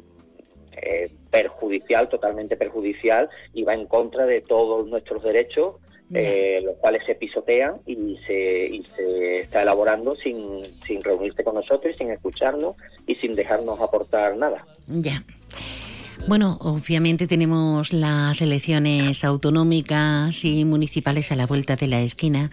[0.80, 5.74] eh, perjudicial, totalmente perjudicial y va en contra de todos nuestros derechos
[6.14, 11.54] eh, los cuales se pisotean y se, y se está elaborando sin, sin reunirse con
[11.54, 14.64] nosotros, sin escucharnos y sin dejarnos aportar nada.
[14.86, 15.24] Ya.
[16.28, 22.50] Bueno, obviamente tenemos las elecciones autonómicas y municipales a la vuelta de la esquina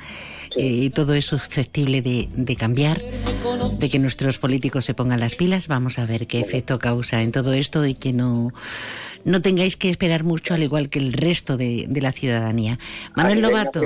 [0.56, 5.36] eh, y todo es susceptible de, de cambiar, de que nuestros políticos se pongan las
[5.36, 5.68] pilas.
[5.68, 8.52] Vamos a ver qué efecto causa en todo esto y que no,
[9.26, 12.80] no tengáis que esperar mucho al igual que el resto de, de la ciudadanía.
[13.16, 13.82] Manuel Lobato.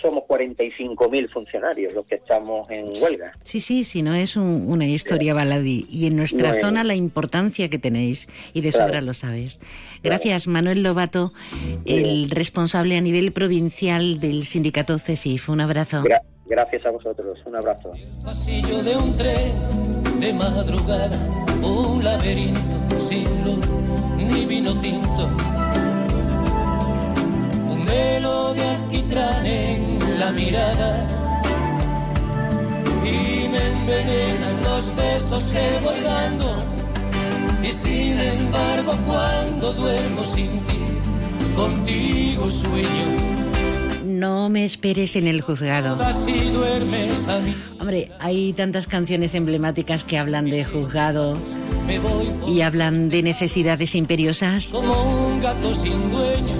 [0.00, 3.32] somos 45.000 funcionarios los que estamos en huelga.
[3.44, 5.86] Sí, sí, si no es un- una historia baladí.
[5.90, 8.86] Y en nuestra zona la importancia que tenéis, y de Claro.
[8.86, 9.60] sobra lo sabes.
[10.02, 11.32] Gracias, Manuel Lobato,
[11.84, 15.48] el responsable a nivel provincial del sindicato CESIF.
[15.48, 16.02] Un abrazo.
[16.02, 17.38] Gra- gracias a vosotros.
[17.46, 17.92] Un abrazo.
[18.22, 21.18] pasillo de un tren de madrugada,
[21.62, 23.66] un laberinto sin luz
[24.18, 25.24] ni vino tinto.
[27.74, 30.90] Un velo de alquitrán en la mirada
[33.02, 36.48] y me envenenan los besos que voy dando.
[37.62, 40.80] Y sin embargo, cuando duermo sin ti,
[41.56, 43.51] contigo sueño.
[44.22, 45.98] No me esperes en el juzgado.
[47.80, 51.36] Hombre, hay tantas canciones emblemáticas que hablan de juzgado
[52.46, 54.68] y hablan de necesidades imperiosas.
[54.68, 54.92] Como
[55.26, 56.54] un gato sin dueño,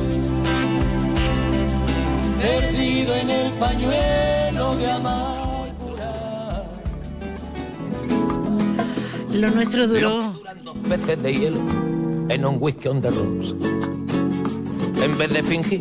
[2.40, 6.12] perdido en el pañuelo de amargura.
[9.34, 10.32] Lo nuestro duró.
[10.64, 11.60] Dos veces de hielo
[12.28, 13.54] en un whisky on the rocks.
[15.00, 15.80] En vez de fingir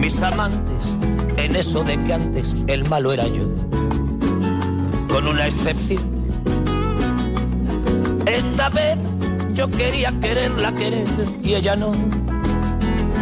[0.00, 0.96] Mis amantes,
[1.36, 3.48] en eso de que antes el malo era yo,
[5.08, 6.00] con una excepción.
[8.26, 8.96] Esta vez
[9.52, 11.06] yo quería quererla querer
[11.42, 11.92] y ella no,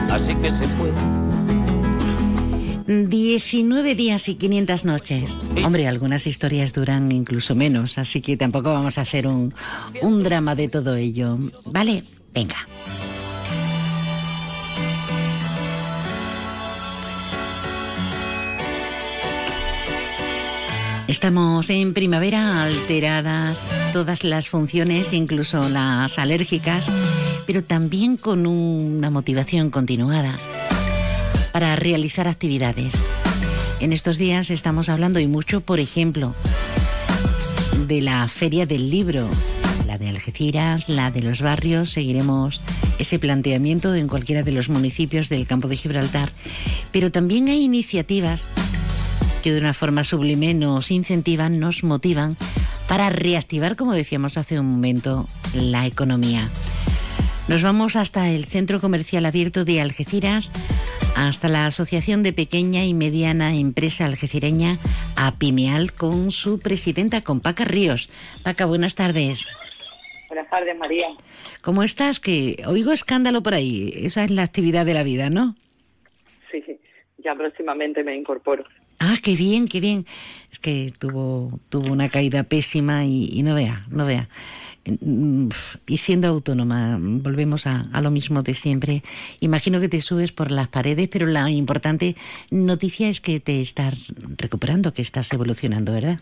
[0.08, 0.90] así que se fue.
[2.86, 5.36] 19 días y 500 noches.
[5.64, 9.52] Hombre, algunas historias duran incluso menos, así que tampoco vamos a hacer un,
[10.00, 11.38] un drama de todo ello.
[11.66, 12.04] ¿Vale?
[12.32, 12.56] Venga.
[21.18, 26.87] Estamos en primavera, alteradas todas las funciones, incluso las alérgicas,
[27.44, 30.38] pero también con una motivación continuada
[31.50, 32.94] para realizar actividades.
[33.81, 36.33] En estos días estamos hablando y mucho, por ejemplo,
[37.88, 39.28] de la Feria del Libro,
[39.88, 41.90] la de Algeciras, la de los barrios.
[41.90, 42.61] Seguiremos
[43.00, 46.31] ese planteamiento en cualquiera de los municipios del campo de Gibraltar.
[46.92, 48.46] Pero también hay iniciativas
[49.42, 52.37] que de una forma sublime nos incentivan, nos motivan
[52.88, 56.48] para reactivar, como decíamos hace un momento, la economía.
[57.48, 60.53] Nos vamos hasta el Centro Comercial Abierto de Algeciras,
[61.16, 64.77] hasta la Asociación de Pequeña y Mediana Empresa Algecireña,
[65.16, 68.09] APIMEAL, con su presidenta, con Paca Ríos.
[68.42, 69.44] Paca, buenas tardes.
[70.29, 71.09] Buenas tardes, María.
[71.62, 72.20] ¿Cómo estás?
[72.20, 73.92] Que oigo escándalo por ahí.
[73.96, 75.57] Esa es la actividad de la vida, ¿no?
[76.51, 76.62] Sí,
[77.18, 78.64] ya próximamente me incorporo.
[79.00, 80.06] Ah, qué bien, qué bien.
[80.50, 84.28] Es que tuvo, tuvo una caída pésima y, no vea, no vea.
[85.00, 85.48] Mm,
[85.87, 89.02] Y siendo autónoma, volvemos a, a lo mismo de siempre.
[89.40, 92.16] Imagino que te subes por las paredes, pero la importante
[92.50, 93.94] noticia es que te estás
[94.37, 96.18] recuperando, que estás evolucionando, ¿verdad?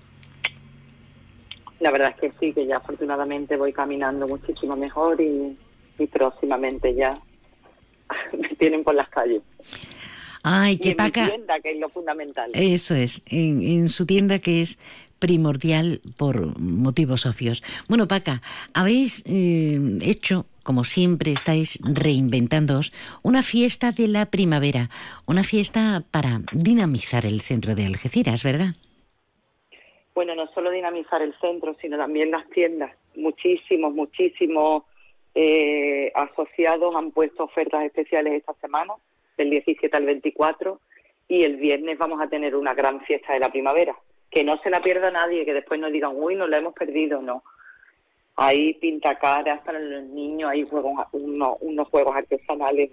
[1.80, 5.56] La verdad es que sí, que ya afortunadamente voy caminando muchísimo mejor y,
[5.98, 7.14] y próximamente ya
[8.38, 9.42] me tienen por las calles.
[10.48, 11.24] Ay, y que en Paca.
[11.24, 12.50] mi tienda, que es lo fundamental.
[12.54, 14.78] Eso es, en, en su tienda que es
[15.18, 17.62] primordial por motivos obvios.
[17.88, 24.88] Bueno, Paca, habéis eh, hecho, como siempre estáis reinventándoos, una fiesta de la primavera,
[25.26, 28.76] una fiesta para dinamizar el centro de Algeciras, ¿verdad?
[30.14, 32.92] Bueno, no solo dinamizar el centro, sino también las tiendas.
[33.16, 34.84] Muchísimos, muchísimos
[35.34, 38.94] eh, asociados han puesto ofertas especiales esta semana,
[39.36, 40.80] del 17 al 24,
[41.28, 43.96] y el viernes vamos a tener una gran fiesta de la primavera.
[44.30, 47.20] Que no se la pierda nadie, que después no digan, uy, nos la hemos perdido,
[47.22, 47.42] no.
[48.36, 52.90] Hay pintacaras para los niños, hay juegos, uno- unos juegos artesanales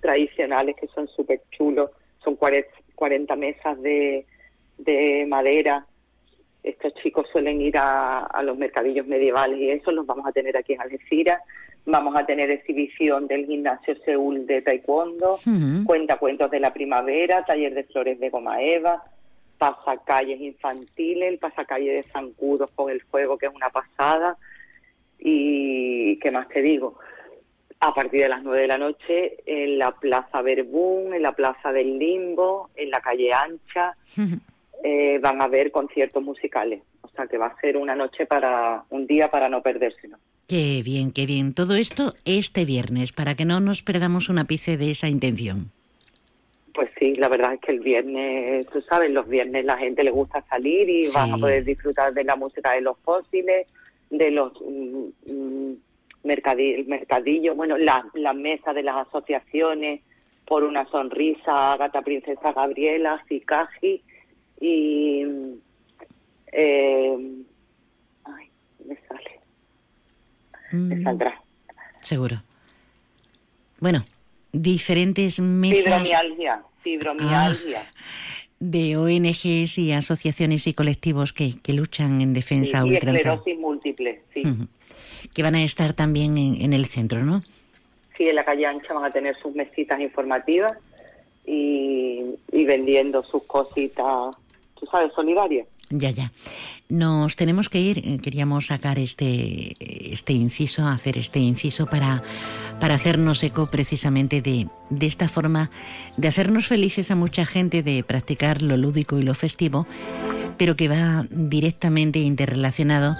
[0.00, 1.90] tradicionales que son súper chulos,
[2.24, 4.26] son 40, 40 mesas de,
[4.78, 5.84] de madera.
[6.62, 10.56] Estos chicos suelen ir a, a los mercadillos medievales y eso los vamos a tener
[10.56, 11.42] aquí en Algeciras.
[11.86, 15.84] Vamos a tener exhibición del gimnasio Seúl de Taekwondo, Ujú.
[15.86, 19.02] cuentacuentos de la primavera, taller de flores de goma eva,
[19.56, 24.36] pasacalles infantiles, el pasacalle de zancudos con el fuego, que es una pasada.
[25.18, 26.98] Y qué más te digo,
[27.80, 31.72] a partir de las nueve de la noche en la Plaza Verbún, en la Plaza
[31.72, 33.96] del Limbo, en la calle Ancha,
[34.84, 36.82] eh, van a haber conciertos musicales.
[37.00, 40.18] O sea que va a ser una noche para, un día para no perdérselo.
[40.48, 41.52] Qué bien, qué bien.
[41.52, 45.70] Todo esto este viernes, para que no nos perdamos un ápice de esa intención.
[46.72, 50.10] Pues sí, la verdad es que el viernes, tú sabes, los viernes la gente le
[50.10, 51.12] gusta salir y Sí.
[51.14, 53.66] van a poder disfrutar de la música de los fósiles,
[54.10, 55.72] de los mm, mm,
[56.24, 60.00] mercadi- el mercadillo, bueno, la, la mesa de las asociaciones,
[60.46, 64.00] por una sonrisa, Gata Princesa Gabriela, Sikaji
[64.62, 65.22] y...
[66.52, 67.18] eh,
[68.24, 68.46] ay,
[68.86, 69.37] me sale,
[70.72, 71.40] Mm, saldrá.
[72.02, 72.42] seguro.
[73.80, 74.04] Bueno,
[74.52, 77.90] diferentes mesas Fibromialgia, fibromialgia.
[78.60, 83.18] de ONGs y asociaciones y colectivos que, que luchan en defensa y ultranza.
[83.34, 84.42] esclerosis múltiple, sí.
[85.34, 87.42] Que van a estar también en, en el centro, ¿no?
[88.16, 90.72] Sí, en la calle Ancha van a tener sus mesitas informativas
[91.46, 94.34] y, y vendiendo sus cositas,
[94.78, 95.66] tú sabes, solidarias.
[95.90, 96.32] Ya, ya.
[96.90, 98.20] Nos tenemos que ir.
[98.20, 99.74] Queríamos sacar este,
[100.12, 102.22] este inciso, hacer este inciso para,
[102.78, 105.70] para hacernos eco precisamente de, de esta forma
[106.18, 109.86] de hacernos felices a mucha gente, de practicar lo lúdico y lo festivo,
[110.58, 113.16] pero que va directamente interrelacionado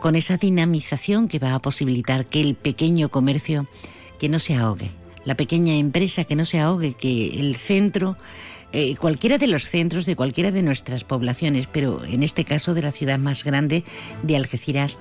[0.00, 3.66] con esa dinamización que va a posibilitar que el pequeño comercio
[4.18, 4.90] que no se ahogue,
[5.26, 8.16] la pequeña empresa que no se ahogue, que el centro
[8.72, 12.82] eh, cualquiera de los centros de cualquiera de nuestras poblaciones, pero en este caso de
[12.82, 13.84] la ciudad más grande
[14.22, 14.98] de Algeciras,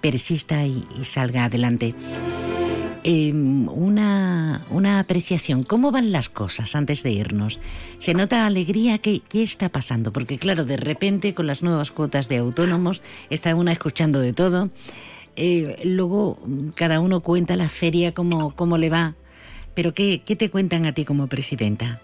[0.00, 1.94] persista y, salga adelante.
[3.04, 7.60] Eh, una, una apreciación, ¿cómo van las cosas antes de irnos?
[7.98, 8.98] ¿Se nota alegría?
[8.98, 10.12] ¿Qué, ¿Qué está pasando?
[10.12, 14.70] Porque claro, de repente con las nuevas cuotas de autónomos está una escuchando de todo.
[15.36, 16.38] Eh, luego
[16.74, 19.14] cada uno cuenta la feria cómo, cómo le va.
[19.74, 22.00] Pero ¿qué, ¿qué te cuentan a ti como presidenta?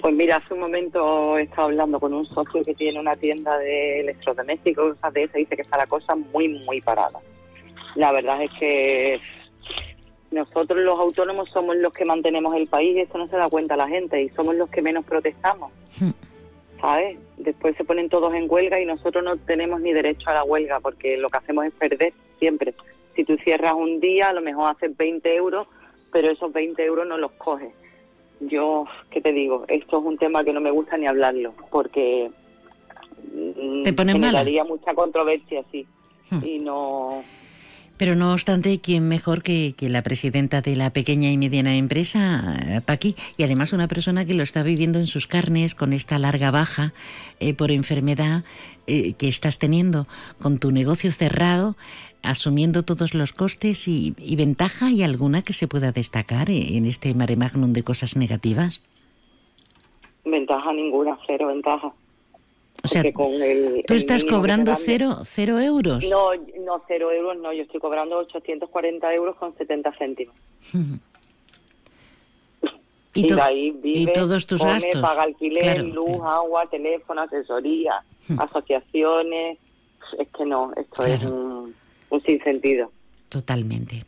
[0.00, 3.58] Pues mira, hace un momento he estado hablando con un socio que tiene una tienda
[3.58, 7.18] de electrodomésticos, cosas de esas, y dice que está la cosa muy, muy parada.
[7.96, 9.20] La verdad es que
[10.30, 13.76] nosotros los autónomos somos los que mantenemos el país y esto no se da cuenta
[13.76, 15.72] la gente y somos los que menos protestamos.
[16.80, 17.18] ¿Sabes?
[17.38, 20.78] Después se ponen todos en huelga y nosotros no tenemos ni derecho a la huelga
[20.78, 22.72] porque lo que hacemos es perder siempre.
[23.16, 25.66] Si tú cierras un día, a lo mejor haces 20 euros,
[26.12, 27.72] pero esos 20 euros no los coges.
[28.40, 29.64] Yo, ¿qué te digo?
[29.68, 32.30] Esto es un tema que no me gusta ni hablarlo porque
[33.34, 34.12] mm, ¿Te mala?
[34.12, 35.86] generaría mucha controversia, sí.
[36.42, 37.22] Y no...
[37.96, 42.56] Pero no obstante, ¿quién mejor que, que la presidenta de la pequeña y mediana empresa,
[42.64, 43.16] eh, Paqui?
[43.36, 46.92] Y además una persona que lo está viviendo en sus carnes con esta larga baja
[47.40, 48.44] eh, por enfermedad
[48.86, 50.06] eh, que estás teniendo,
[50.40, 51.74] con tu negocio cerrado,
[52.22, 57.14] asumiendo todos los costes y, y ventaja y alguna que se pueda destacar en este
[57.14, 58.82] mare magnum de cosas negativas.
[60.24, 61.92] Ventaja ninguna, cero ventaja.
[62.84, 66.04] O sea, Porque con el- Tú el estás cobrando cero, cero euros.
[66.08, 66.30] No,
[66.64, 70.34] no, cero euros no, yo estoy cobrando 840 euros con 70 céntimos.
[73.14, 75.00] Y Y, de ahí y todos tus come, gastos.
[75.00, 77.94] paga alquiler, Claro, luz, agua, teléfono, asesoría,
[78.38, 79.58] asociaciones.
[80.18, 81.74] Es que no, esto es un,
[82.10, 82.90] un sinsentido.
[83.28, 84.02] Totalmente.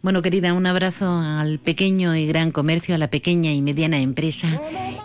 [0.00, 4.48] Bueno, querida, un abrazo al pequeño y gran comercio, a la pequeña y mediana empresa.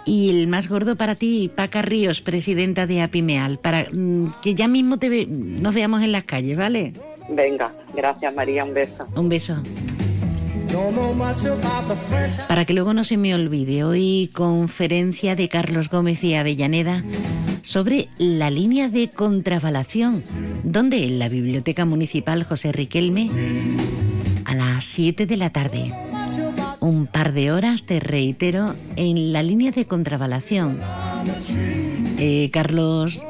[0.05, 4.67] Y el más gordo para ti, Paca Ríos, presidenta de Apimeal, para mm, que ya
[4.67, 6.93] mismo te ve- nos veamos en las calles, ¿vale?
[7.29, 9.05] Venga, gracias María, un beso.
[9.15, 9.61] Un beso.
[12.47, 17.03] Para que luego no se me olvide, hoy conferencia de Carlos Gómez y Avellaneda
[17.69, 20.23] sobre la línea de contravalación.
[20.63, 21.03] ¿Dónde?
[21.03, 23.29] En la Biblioteca Municipal José Riquelme
[24.45, 25.93] a las 7 de la tarde.
[26.79, 30.79] Un par de horas, te reitero, en la línea de contravalación.
[32.17, 33.21] Eh, Carlos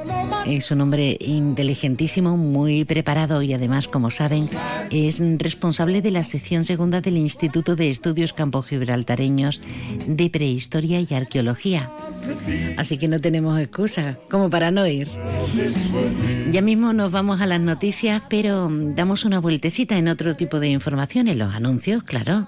[0.46, 4.44] es un hombre inteligentísimo, muy preparado y además, como saben,
[4.92, 9.62] es responsable de la sección segunda del Instituto de Estudios Campo Gibraltareños
[10.08, 11.90] de Prehistoria y Arqueología.
[12.78, 15.10] Así que no tenemos excusa como para no ir.
[16.52, 20.70] Ya mismo nos vamos a las noticias, pero damos una vueltecita en otro tipo de
[20.70, 22.48] información, en los anuncios, claro.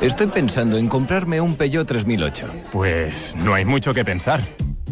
[0.00, 2.46] Estoy pensando en comprarme un Peugeot 3008.
[2.72, 4.46] Pues no hay mucho que pensar.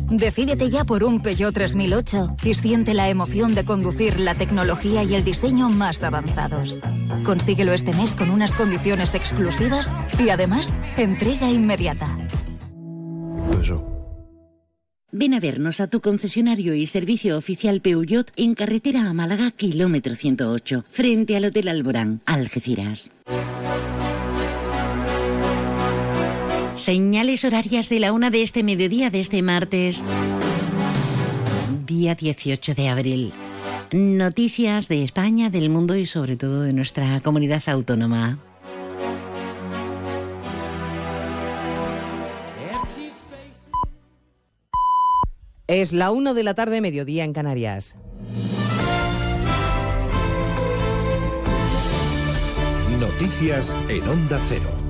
[0.09, 5.15] Decídete ya por un Peugeot 3008 y siente la emoción de conducir la tecnología y
[5.15, 6.81] el diseño más avanzados.
[7.25, 12.07] Consíguelo este mes con unas condiciones exclusivas y además entrega inmediata.
[15.15, 20.15] Ven a vernos a tu concesionario y servicio oficial Peugeot en carretera a Málaga, kilómetro
[20.15, 23.13] 108, frente al Hotel Alborán, Algeciras.
[26.83, 30.03] Señales horarias de la una de este mediodía de este martes,
[31.87, 33.33] día 18 de abril.
[33.93, 38.41] Noticias de España, del mundo y sobre todo de nuestra comunidad autónoma.
[45.69, 47.95] Es la una de la tarde, mediodía en Canarias.
[52.99, 54.82] Noticias en Onda Cero.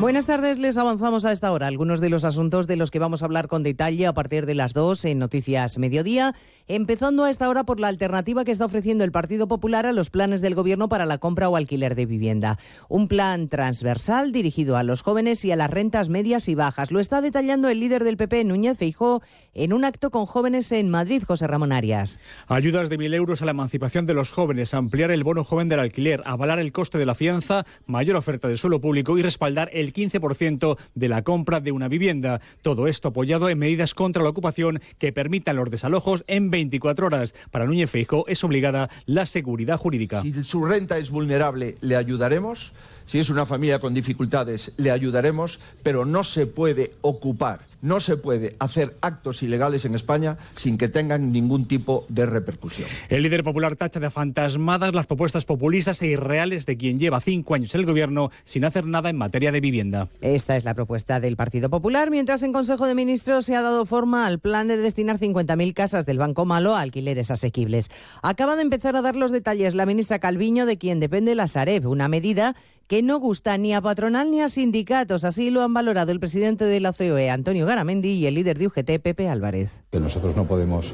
[0.00, 3.20] Buenas tardes, les avanzamos a esta hora algunos de los asuntos de los que vamos
[3.20, 6.34] a hablar con detalle a partir de las 2 en Noticias Mediodía,
[6.68, 10.08] empezando a esta hora por la alternativa que está ofreciendo el Partido Popular a los
[10.08, 12.58] planes del Gobierno para la compra o alquiler de vivienda.
[12.88, 16.90] Un plan transversal dirigido a los jóvenes y a las rentas medias y bajas.
[16.90, 19.20] Lo está detallando el líder del PP, Núñez Feijó,
[19.52, 22.20] en un acto con jóvenes en Madrid, José Ramón Arias.
[22.46, 25.80] Ayudas de mil euros a la emancipación de los jóvenes, ampliar el bono joven del
[25.80, 29.89] alquiler, avalar el coste de la fianza, mayor oferta de suelo público y respaldar el
[29.92, 32.40] 15% de la compra de una vivienda.
[32.62, 37.34] Todo esto apoyado en medidas contra la ocupación que permitan los desalojos en 24 horas.
[37.50, 40.22] Para Núñez Feijóo es obligada la seguridad jurídica.
[40.22, 42.72] Si su renta es vulnerable, le ayudaremos.
[43.10, 48.16] Si es una familia con dificultades, le ayudaremos, pero no se puede ocupar, no se
[48.16, 52.88] puede hacer actos ilegales en España sin que tengan ningún tipo de repercusión.
[53.08, 57.56] El líder popular tacha de fantasmadas las propuestas populistas e irreales de quien lleva cinco
[57.56, 60.06] años en el gobierno sin hacer nada en materia de vivienda.
[60.20, 63.86] Esta es la propuesta del Partido Popular, mientras en Consejo de Ministros se ha dado
[63.86, 67.88] forma al plan de destinar 50.000 casas del Banco Malo a alquileres asequibles.
[68.22, 71.88] Acaba de empezar a dar los detalles la ministra Calviño, de quien depende la Sareb,
[71.88, 72.54] una medida
[72.90, 75.22] que no gusta ni a patronal ni a sindicatos.
[75.22, 78.66] Así lo han valorado el presidente de la COE, Antonio Garamendi, y el líder de
[78.66, 79.84] UGT, Pepe Álvarez.
[79.92, 80.92] Que nosotros no podemos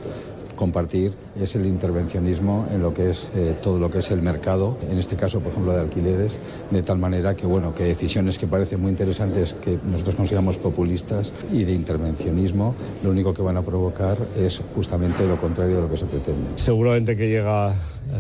[0.56, 4.76] compartir es el intervencionismo en lo que es eh, todo lo que es el mercado,
[4.90, 6.38] en este caso, por ejemplo, de alquileres,
[6.70, 11.32] de tal manera que, bueno, que decisiones que parecen muy interesantes que nosotros consideramos populistas
[11.50, 15.90] y de intervencionismo, lo único que van a provocar es justamente lo contrario de lo
[15.90, 16.50] que se pretende.
[16.56, 17.74] Seguramente que llega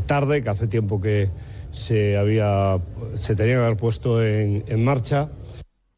[0.06, 1.28] tarde, que hace tiempo que
[1.76, 2.80] se, había,
[3.14, 5.30] se tenía que haber puesto en, en marcha.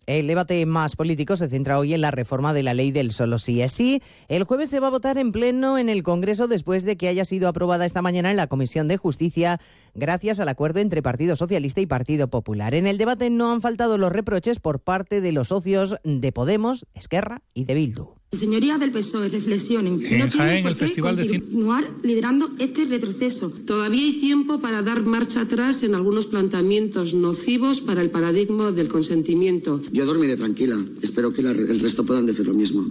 [0.07, 3.37] El debate más político se centra hoy en la reforma de la ley del solo
[3.37, 4.03] sí es sí.
[4.29, 7.27] El jueves se va a votar en pleno en el Congreso después de que haya
[7.27, 9.61] sido aprobada esta mañana en la Comisión de Justicia
[9.95, 12.75] gracias al acuerdo entre Partido Socialista y Partido Popular.
[12.75, 16.87] En el debate no han faltado los reproches por parte de los socios de Podemos,
[16.95, 18.18] Esquerra y de Bildu.
[18.33, 20.05] Señorías del PSOE, reflexionen.
[20.05, 23.51] En no Jaén, el Festival de Cine- continuar liderando este retroceso.
[23.67, 28.89] Todavía hay tiempo para dar marcha atrás en algunos planteamientos nocivos para el paradigma del
[28.89, 29.81] consentimiento.
[29.93, 30.77] Yo dormiré tranquila.
[31.01, 32.85] Espero que la- el resto puedan decir lo mismo.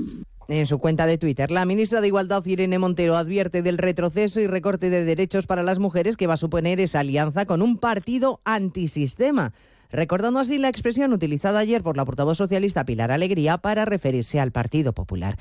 [0.47, 4.47] En su cuenta de Twitter, la ministra de Igualdad, Irene Montero, advierte del retroceso y
[4.47, 8.39] recorte de derechos para las mujeres que va a suponer esa alianza con un partido
[8.43, 9.53] antisistema,
[9.91, 14.51] recordando así la expresión utilizada ayer por la portavoz socialista Pilar Alegría para referirse al
[14.51, 15.37] Partido Popular.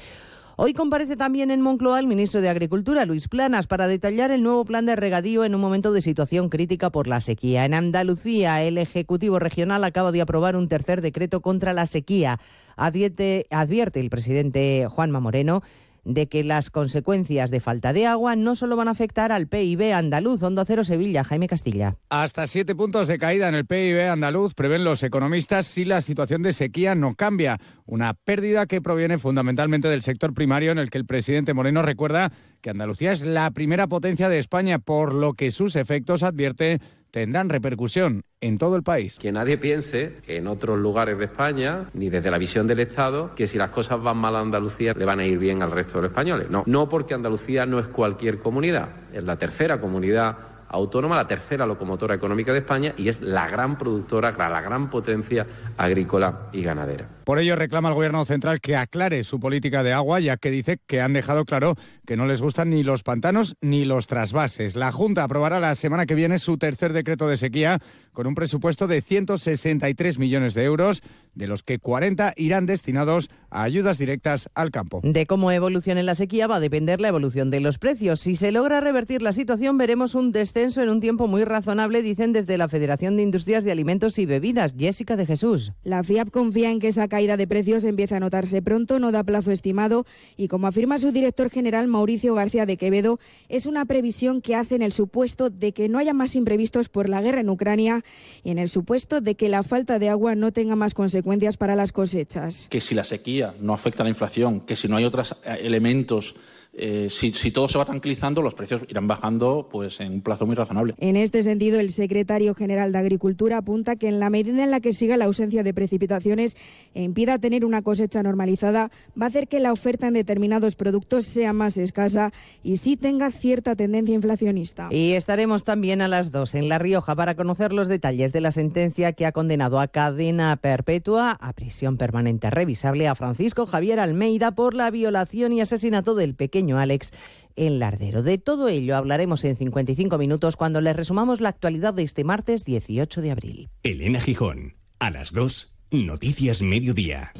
[0.58, 4.64] Hoy comparece también en Moncloa el ministro de Agricultura, Luis Planas, para detallar el nuevo
[4.64, 7.66] plan de regadío en un momento de situación crítica por la sequía.
[7.66, 12.40] En Andalucía, el Ejecutivo Regional acaba de aprobar un tercer decreto contra la sequía.
[12.74, 15.62] Advierte, advierte el presidente Juanma Moreno
[16.06, 19.92] de que las consecuencias de falta de agua no solo van a afectar al PIB
[19.92, 20.42] andaluz.
[20.42, 21.96] Onda Cero Sevilla, Jaime Castilla.
[22.08, 26.42] Hasta siete puntos de caída en el PIB andaluz prevén los economistas si la situación
[26.42, 27.58] de sequía no cambia.
[27.84, 32.32] Una pérdida que proviene fundamentalmente del sector primario en el que el presidente Moreno recuerda
[32.60, 36.80] que Andalucía es la primera potencia de España, por lo que sus efectos, advierte,
[37.16, 39.18] tendrán repercusión en todo el país.
[39.18, 43.34] Que nadie piense que en otros lugares de España, ni desde la visión del Estado,
[43.34, 45.96] que si las cosas van mal a Andalucía le van a ir bien al resto
[45.96, 46.50] de los españoles.
[46.50, 50.36] No, no porque Andalucía no es cualquier comunidad, es la tercera comunidad
[50.68, 55.46] autónoma, la tercera locomotora económica de España y es la gran productora, la gran potencia
[55.78, 57.15] agrícola y ganadera.
[57.26, 60.78] Por ello reclama al Gobierno central que aclare su política de agua, ya que dice
[60.86, 61.74] que han dejado claro
[62.06, 64.76] que no les gustan ni los pantanos ni los trasvases.
[64.76, 67.80] La Junta aprobará la semana que viene su tercer decreto de sequía
[68.12, 71.02] con un presupuesto de 163 millones de euros,
[71.34, 75.00] de los que 40 irán destinados a ayudas directas al campo.
[75.02, 78.20] De cómo evolucione la sequía va a depender la evolución de los precios.
[78.20, 82.32] Si se logra revertir la situación, veremos un descenso en un tiempo muy razonable, dicen
[82.32, 84.76] desde la Federación de Industrias de Alimentos y Bebidas.
[84.78, 85.72] Jessica de Jesús.
[85.82, 89.24] La FIAP confía en que esa caída de precios empiece a notarse pronto, no da
[89.24, 90.04] plazo estimado
[90.36, 94.74] y, como afirma su director general Mauricio García de Quevedo, es una previsión que hace
[94.74, 98.04] en el supuesto de que no haya más imprevistos por la guerra en Ucrania
[98.44, 101.74] y en el supuesto de que la falta de agua no tenga más consecuencias para
[101.74, 102.68] las cosechas.
[102.68, 105.56] que si la sequía no afecta a la inflación, que si no hay otros eh,
[105.62, 106.34] elementos,
[106.78, 110.46] eh, si, si todo se va tranquilizando, los precios irán bajando pues en un plazo
[110.46, 110.94] muy razonable.
[110.98, 114.80] En este sentido, el secretario general de Agricultura apunta que en la medida en la
[114.80, 116.56] que siga la ausencia de precipitaciones
[116.94, 121.24] e impida tener una cosecha normalizada, va a hacer que la oferta en determinados productos
[121.24, 124.88] sea más escasa y sí tenga cierta tendencia inflacionista.
[124.90, 128.50] Y estaremos también a las dos en La Rioja para conocer los detalles de la
[128.50, 134.54] sentencia que ha condenado a cadena perpetua a prisión permanente revisable a Francisco Javier Almeida
[134.54, 137.12] por la violación y asesinato del pequeño Alex
[137.56, 138.22] en Lardero.
[138.22, 142.64] De todo ello hablaremos en 55 minutos cuando les resumamos la actualidad de este martes
[142.64, 143.68] 18 de abril.
[143.82, 147.32] Elena Gijón, a las 2 Noticias Mediodía.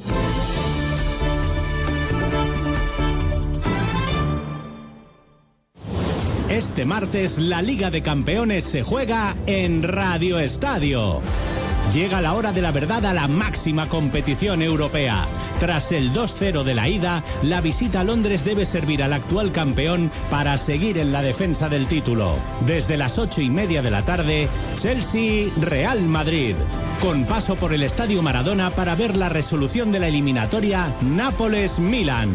[6.49, 11.21] Este martes la Liga de Campeones se juega en Radio Estadio.
[11.93, 15.25] Llega la hora de la verdad a la máxima competición europea.
[15.59, 20.11] Tras el 2-0 de la ida, la visita a Londres debe servir al actual campeón
[20.29, 22.35] para seguir en la defensa del título.
[22.65, 26.55] Desde las ocho y media de la tarde, Chelsea-Real Madrid.
[27.01, 32.29] Con paso por el Estadio Maradona para ver la resolución de la eliminatoria Nápoles-Milan.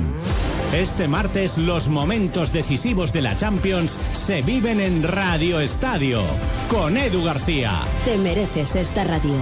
[0.72, 6.22] Este martes los momentos decisivos de la Champions se viven en Radio Estadio
[6.70, 7.82] con Edu García.
[8.06, 9.41] Te mereces esta radio.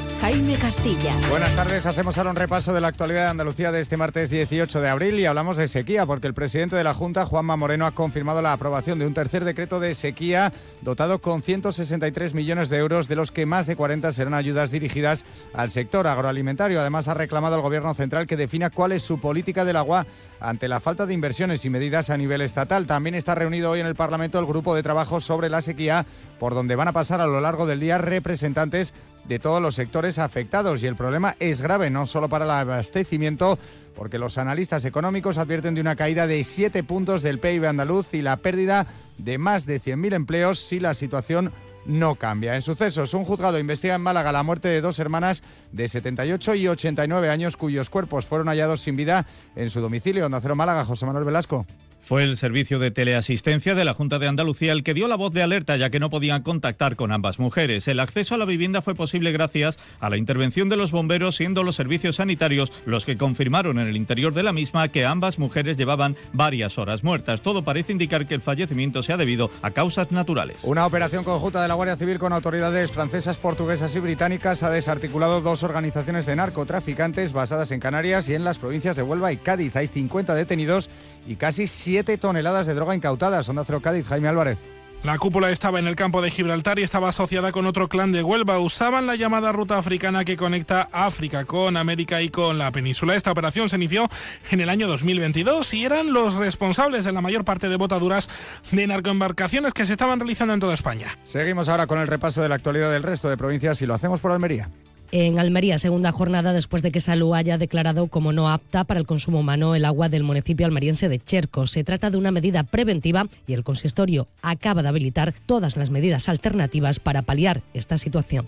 [0.21, 1.15] Jaime Castilla.
[1.31, 4.79] Buenas tardes, hacemos ahora un repaso de la actualidad de Andalucía de este martes 18
[4.79, 7.91] de abril y hablamos de sequía porque el presidente de la Junta, Juanma Moreno, ha
[7.91, 13.07] confirmado la aprobación de un tercer decreto de sequía dotado con 163 millones de euros,
[13.07, 16.79] de los que más de 40 serán ayudas dirigidas al sector agroalimentario.
[16.79, 20.05] Además, ha reclamado al Gobierno central que defina cuál es su política del agua
[20.39, 22.85] ante la falta de inversiones y medidas a nivel estatal.
[22.85, 26.05] También está reunido hoy en el Parlamento el grupo de trabajo sobre la sequía,
[26.39, 28.93] por donde van a pasar a lo largo del día representantes
[29.25, 33.57] de todos los sectores afectados y el problema es grave no solo para el abastecimiento
[33.95, 38.21] porque los analistas económicos advierten de una caída de 7 puntos del PIB andaluz y
[38.21, 41.51] la pérdida de más de 100.000 empleos si la situación
[41.85, 42.55] no cambia.
[42.55, 45.41] En sucesos, un juzgado investiga en Málaga la muerte de dos hermanas
[45.71, 50.25] de 78 y 89 años cuyos cuerpos fueron hallados sin vida en su domicilio.
[50.25, 51.65] Onda Cero Málaga, José Manuel Velasco.
[52.11, 55.31] Fue el servicio de teleasistencia de la Junta de Andalucía el que dio la voz
[55.31, 57.87] de alerta ya que no podían contactar con ambas mujeres.
[57.87, 61.63] El acceso a la vivienda fue posible gracias a la intervención de los bomberos, siendo
[61.63, 65.77] los servicios sanitarios los que confirmaron en el interior de la misma que ambas mujeres
[65.77, 67.39] llevaban varias horas muertas.
[67.39, 70.65] Todo parece indicar que el fallecimiento se ha debido a causas naturales.
[70.65, 75.39] Una operación conjunta de la Guardia Civil con autoridades francesas, portuguesas y británicas ha desarticulado
[75.39, 79.77] dos organizaciones de narcotraficantes basadas en Canarias y en las provincias de Huelva y Cádiz.
[79.77, 80.89] Hay 50 detenidos
[81.27, 83.47] y casi 7 toneladas de droga incautadas.
[83.49, 84.57] Onda Cero Cádiz, Jaime Álvarez.
[85.03, 88.21] La cúpula estaba en el campo de Gibraltar y estaba asociada con otro clan de
[88.21, 88.59] Huelva.
[88.59, 93.15] Usaban la llamada ruta africana que conecta África con América y con la península.
[93.15, 94.07] Esta operación se inició
[94.51, 98.29] en el año 2022 y eran los responsables de la mayor parte de botaduras
[98.71, 101.17] de narcoembarcaciones que se estaban realizando en toda España.
[101.23, 104.19] Seguimos ahora con el repaso de la actualidad del resto de provincias y lo hacemos
[104.19, 104.69] por Almería.
[105.13, 109.05] En Almería, segunda jornada después de que Salud haya declarado como no apta para el
[109.05, 111.67] consumo humano el agua del municipio almeriense de Cherco.
[111.67, 116.29] Se trata de una medida preventiva y el consistorio acaba de habilitar todas las medidas
[116.29, 118.47] alternativas para paliar esta situación.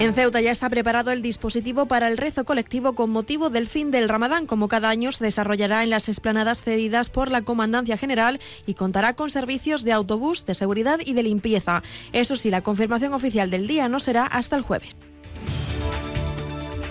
[0.00, 3.92] En Ceuta ya está preparado el dispositivo para el rezo colectivo con motivo del fin
[3.92, 4.46] del Ramadán.
[4.46, 9.14] Como cada año se desarrollará en las explanadas cedidas por la Comandancia General y contará
[9.14, 11.84] con servicios de autobús, de seguridad y de limpieza.
[12.12, 14.90] Eso sí, la confirmación oficial del día no será hasta el jueves.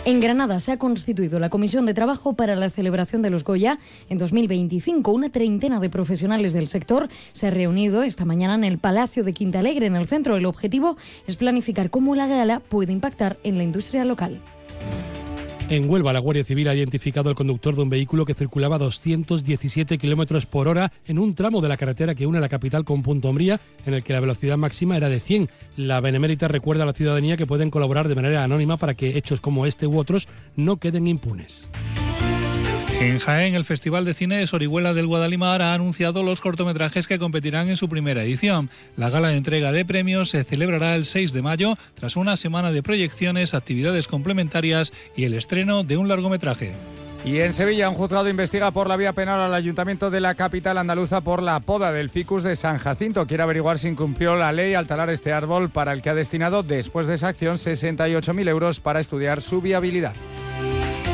[0.06, 3.80] En Granada se ha constituido la Comisión de Trabajo para la celebración de los Goya
[4.10, 5.10] en 2025.
[5.10, 9.32] Una treintena de profesionales del sector se ha reunido esta mañana en el Palacio de
[9.32, 10.36] Quinta Alegre, en el centro.
[10.36, 14.42] El objetivo es planificar cómo la gala puede impactar en la industria local.
[15.74, 18.78] En Huelva, la Guardia Civil ha identificado al conductor de un vehículo que circulaba a
[18.80, 23.02] 217 kilómetros por hora en un tramo de la carretera que une la capital con
[23.02, 25.50] Punto Umbría, en el que la velocidad máxima era de 100.
[25.78, 29.42] La Benemérita recuerda a la ciudadanía que pueden colaborar de manera anónima para que hechos
[29.42, 31.68] como este u otros no queden impunes.
[33.04, 37.20] En Jaén, el Festival de Cine de Sorihuela del Guadalimar ha anunciado los cortometrajes que
[37.20, 38.70] competirán en su primera edición.
[38.96, 42.72] La gala de entrega de premios se celebrará el 6 de mayo, tras una semana
[42.72, 46.72] de proyecciones, actividades complementarias y el estreno de un largometraje.
[47.26, 50.78] Y en Sevilla, un juzgado investiga por la vía penal al ayuntamiento de la capital
[50.78, 53.28] andaluza por la poda del ficus de San Jacinto.
[53.28, 56.64] Quiere averiguar si incumplió la ley al talar este árbol para el que ha destinado,
[56.64, 60.16] después de esa acción, 68.000 euros para estudiar su viabilidad.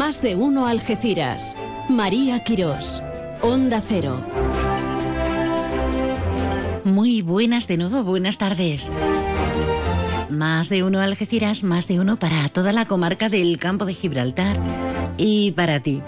[0.00, 1.54] Más de uno Algeciras.
[1.90, 3.02] María Quirós.
[3.42, 4.24] Onda Cero.
[6.84, 8.88] Muy buenas de nuevo, buenas tardes.
[10.30, 14.58] Más de uno Algeciras, más de uno para toda la comarca del campo de Gibraltar
[15.18, 16.00] y para ti,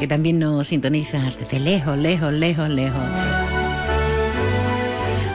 [0.00, 3.08] que también nos sintonizas desde lejos, lejos, lejos, lejos.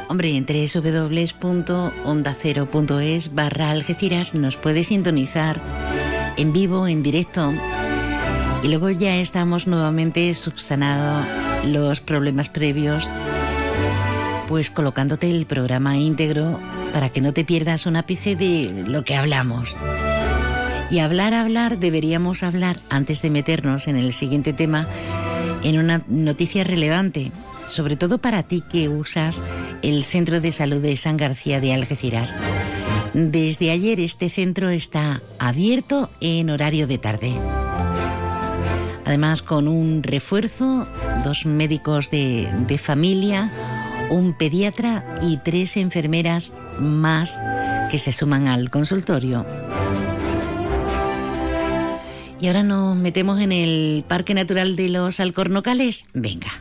[0.10, 5.60] Hombre, en www.ondacero.es barra Algeciras nos puedes sintonizar
[6.38, 7.52] en vivo, en directo.
[8.66, 11.24] Y luego ya estamos nuevamente subsanado
[11.68, 13.08] los problemas previos,
[14.48, 16.60] pues colocándote el programa íntegro
[16.92, 19.78] para que no te pierdas un ápice de lo que hablamos.
[20.90, 24.88] Y hablar, hablar, deberíamos hablar, antes de meternos en el siguiente tema,
[25.62, 27.32] en una noticia relevante,
[27.68, 29.40] sobre todo para ti que usas
[29.84, 32.36] el Centro de Salud de San García de Algeciras.
[33.14, 37.36] Desde ayer este centro está abierto en horario de tarde.
[39.06, 40.88] Además con un refuerzo,
[41.24, 43.52] dos médicos de, de familia,
[44.10, 47.42] un pediatra y tres enfermeras más
[47.92, 49.46] que se suman al consultorio.
[52.40, 56.06] Y ahora nos metemos en el Parque Natural de los Alcornocales.
[56.14, 56.52] Venga.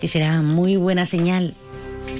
[0.00, 1.54] Que será muy buena señal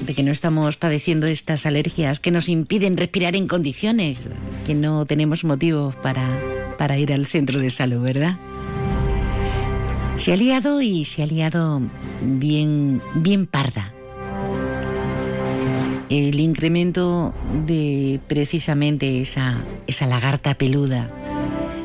[0.05, 4.19] de que no estamos padeciendo estas alergias que nos impiden respirar en condiciones,
[4.67, 6.39] que no tenemos motivos para,
[6.79, 8.39] para ir al centro de salud, ¿verdad?
[10.19, 11.83] Se ha liado y se ha liado
[12.23, 13.95] bien, bien parda
[16.11, 17.35] el incremento
[17.67, 21.11] de precisamente esa, esa lagarta peluda.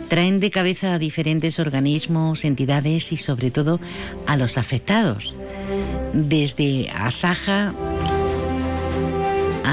[0.07, 3.79] Traen de cabeza a diferentes organismos, entidades y sobre todo
[4.25, 5.33] a los afectados,
[6.13, 7.73] desde Asaja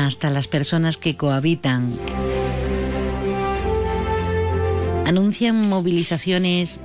[0.05, 1.99] hasta las personas que cohabitan.
[5.07, 6.78] Anuncian movilizaciones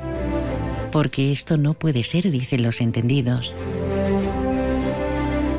[0.91, 3.53] porque esto no puede ser, dicen los entendidos.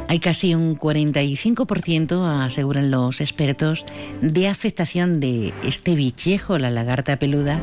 [0.09, 3.85] Hay casi un 45%, aseguran los expertos,
[4.21, 7.61] de afectación de este bichejo, la lagarta peluda,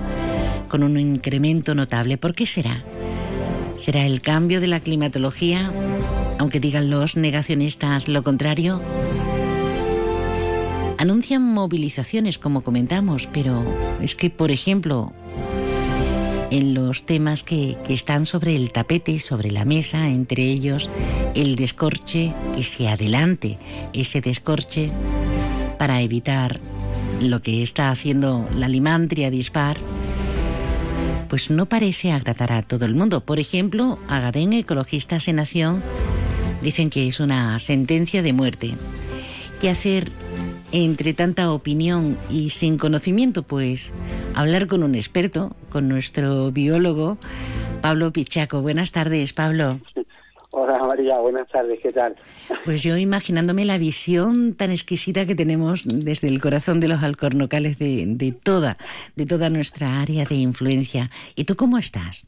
[0.68, 2.18] con un incremento notable.
[2.18, 2.84] ¿Por qué será?
[3.78, 5.72] ¿Será el cambio de la climatología?
[6.38, 8.82] Aunque digan los negacionistas lo contrario.
[11.00, 13.64] Anuncian movilizaciones, como comentamos, pero
[14.02, 15.14] es que, por ejemplo,
[16.52, 20.90] en los temas que, están sobre el tapete, sobre la mesa, entre ellos
[21.36, 23.58] el descorche, que se adelante
[23.94, 24.92] ese descorche
[25.78, 26.60] para evitar
[27.22, 29.78] lo que está haciendo la limantria dispar,
[31.30, 33.22] pues no parece agradar a todo el mundo.
[33.22, 35.82] Por ejemplo, Agadén, Ecologistas en Nación,
[36.62, 38.74] dicen que es una sentencia de muerte.
[39.62, 40.12] ¿Qué hacer
[40.72, 43.44] entre tanta opinión y sin conocimiento?
[43.44, 43.94] Pues
[44.36, 47.18] hablar con un experto, con nuestro biólogo,
[47.82, 48.62] Pablo Pichaco.
[48.62, 49.80] Buenas tardes, Pablo.
[50.52, 52.16] Hola María, buenas tardes, ¿qué tal?
[52.66, 57.78] Pues yo imaginándome la visión tan exquisita que tenemos desde el corazón de los alcornocales
[57.78, 58.78] de, de toda,
[59.16, 61.12] de toda nuestra área de influencia.
[61.36, 62.28] ¿Y tú cómo estás?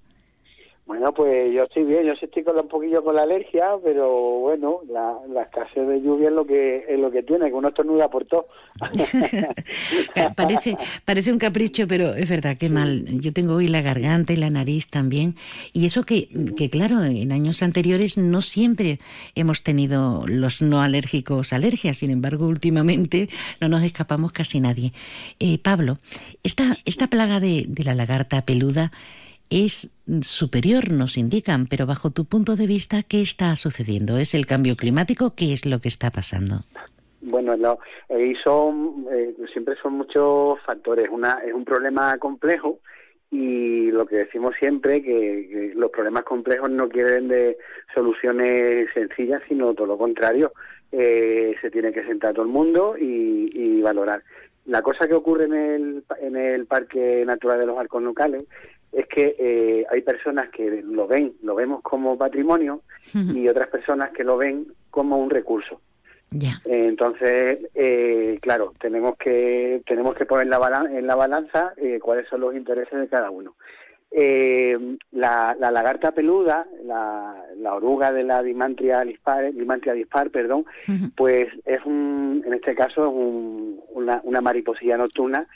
[0.91, 4.11] Bueno, pues yo estoy bien, yo sí estoy con un poquillo con la alergia, pero
[4.41, 7.69] bueno, la, la escasez de lluvia es lo que es lo que tiene, que uno
[7.69, 8.47] estornuda por todo.
[10.35, 13.05] parece, parece un capricho, pero es verdad, qué mal.
[13.21, 15.35] Yo tengo hoy la garganta y la nariz también,
[15.71, 16.27] y eso que,
[16.57, 18.99] que claro, en años anteriores no siempre
[19.33, 23.29] hemos tenido los no alérgicos alergias, sin embargo, últimamente
[23.61, 24.91] no nos escapamos casi nadie.
[25.39, 25.99] Eh, Pablo,
[26.43, 28.91] esta, esta plaga de, de la lagarta peluda,
[29.51, 29.91] es
[30.21, 34.17] superior, nos indican, pero bajo tu punto de vista, ¿qué está sucediendo?
[34.17, 35.35] ¿Es el cambio climático?
[35.35, 36.61] ¿Qué es lo que está pasando?
[37.21, 37.77] Bueno, no,
[38.09, 39.05] eh, son,
[39.51, 41.07] siempre son muchos factores.
[41.11, 42.79] Una, es un problema complejo
[43.29, 47.57] y lo que decimos siempre, que, que los problemas complejos no quieren de
[47.93, 50.51] soluciones sencillas, sino todo lo contrario,
[50.91, 54.23] eh, se tiene que sentar todo el mundo y, y valorar.
[54.65, 58.43] La cosa que ocurre en el, en el Parque Natural de los Arcos Locales
[58.91, 62.81] es que eh, hay personas que lo ven, lo vemos como patrimonio
[63.13, 65.79] y otras personas que lo ven como un recurso.
[66.33, 71.99] Eh, entonces, eh, claro, tenemos que tenemos que poner la balan en la balanza eh,
[72.01, 73.55] cuáles son los intereses de cada uno.
[74.13, 74.77] Eh,
[75.11, 80.65] la, la, lagarta peluda, la, la, oruga de la Dimantria dispar, Dimantria dispar perdón,
[81.15, 85.47] pues es un, en este caso es un, una, una mariposilla nocturna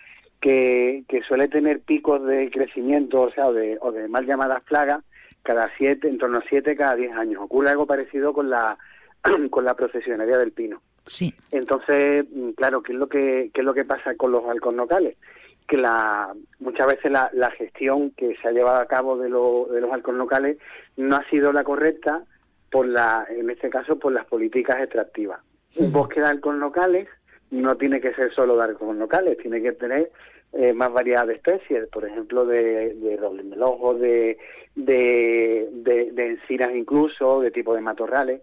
[0.41, 4.63] que, que suele tener picos de crecimiento, o sea, o de, o de mal llamadas
[4.63, 5.03] plagas,
[5.43, 7.41] cada siete, en torno a siete cada diez años.
[7.43, 8.77] Ocurre algo parecido con la
[9.49, 10.81] con la profesionaria del pino.
[11.05, 11.33] Sí.
[11.51, 14.77] Entonces, mm, claro, ¿qué es lo que qué es lo que pasa con los halcones
[14.77, 15.17] locales?
[15.67, 19.67] Que la muchas veces la, la, gestión que se ha llevado a cabo de, lo,
[19.71, 20.57] de los halcones locales
[20.97, 22.23] no ha sido la correcta
[22.69, 25.39] por la, en este caso, por las políticas extractivas.
[25.77, 27.07] Un bosque de halcones locales
[27.51, 30.11] no tiene que ser solo de halcones locales, tiene que tener
[30.53, 34.37] eh, más variedad de especies, por ejemplo, de, de roble melojo, de,
[34.75, 38.41] de, de, de, encinas incluso, de tipo de matorrales.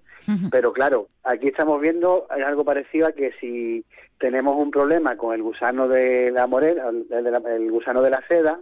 [0.50, 3.84] Pero claro, aquí estamos viendo algo parecido a que si
[4.18, 8.60] tenemos un problema con el gusano de la morena, el, el gusano de la seda,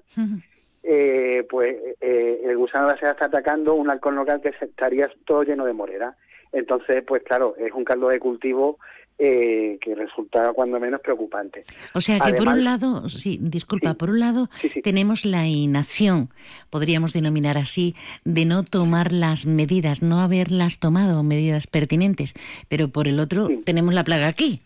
[0.83, 5.11] eh, pues eh, el gusano de la seda está atacando un halcón local que estaría
[5.27, 6.17] todo lleno de morera.
[6.53, 8.79] Entonces, pues claro, es un caldo de cultivo
[9.23, 11.65] eh, que resulta cuando menos preocupante.
[11.93, 14.81] O sea que Además, por un lado, sí, disculpa, sí, por un lado sí, sí.
[14.81, 16.31] tenemos la inacción,
[16.71, 17.95] podríamos denominar así,
[18.25, 22.33] de no tomar las medidas, no haberlas tomado medidas pertinentes,
[22.69, 24.63] pero por el otro tenemos la plaga aquí.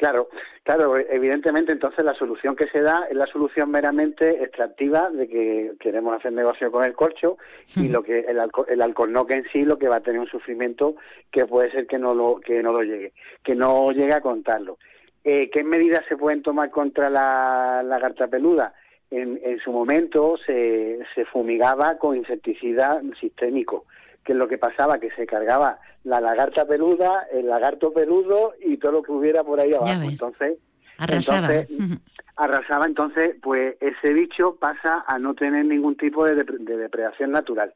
[0.00, 0.30] Claro,
[0.62, 5.72] claro, evidentemente entonces la solución que se da es la solución meramente extractiva de que
[5.78, 7.36] queremos hacer negocio con el corcho
[7.76, 10.26] y lo que el, alco el alcornoque en sí lo que va a tener un
[10.26, 10.94] sufrimiento
[11.30, 13.12] que puede ser que no lo que no lo llegue,
[13.44, 14.78] que no llegue a contarlo.
[15.22, 18.72] Eh, ¿Qué medidas se pueden tomar contra la lagarta peluda?
[19.10, 23.84] En, en su momento se, se fumigaba con insecticida sistémico
[24.24, 28.76] que es lo que pasaba, que se cargaba la lagarta peluda, el lagarto peludo y
[28.76, 30.02] todo lo que hubiera por ahí abajo.
[30.02, 30.58] Entonces,
[30.98, 31.54] arrasaba.
[31.54, 31.98] Entonces,
[32.36, 37.32] arrasaba, entonces, pues ese bicho pasa a no tener ningún tipo de, dep de depredación
[37.32, 37.74] natural.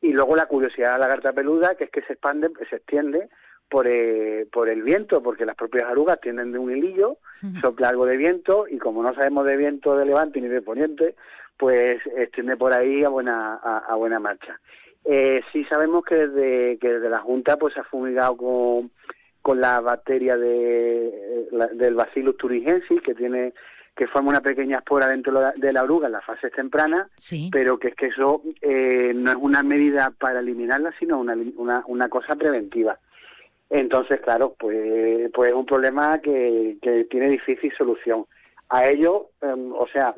[0.00, 3.28] Y luego la curiosidad de la lagarta peluda, que es que se expande, se extiende
[3.68, 7.60] por, eh, por el viento, porque las propias arugas tienen de un hilillo, uh -huh.
[7.60, 11.16] sopla algo de viento, y como no sabemos de viento de levante ni de poniente,
[11.58, 14.58] pues extiende por ahí a buena, a, a buena marcha.
[15.04, 18.90] Eh, sí sabemos que desde, que desde la Junta pues se ha fumigado con,
[19.40, 23.54] con la bacteria de, la, del Bacillus thuringiensis, que tiene
[23.96, 27.48] que forma una pequeña espora dentro de la oruga en las fases tempranas, sí.
[27.50, 31.82] pero que es que eso eh, no es una medida para eliminarla, sino una, una,
[31.86, 32.96] una cosa preventiva.
[33.70, 38.24] Entonces, claro, pues, pues es un problema que, que tiene difícil solución
[38.70, 40.14] a ello, um, o sea,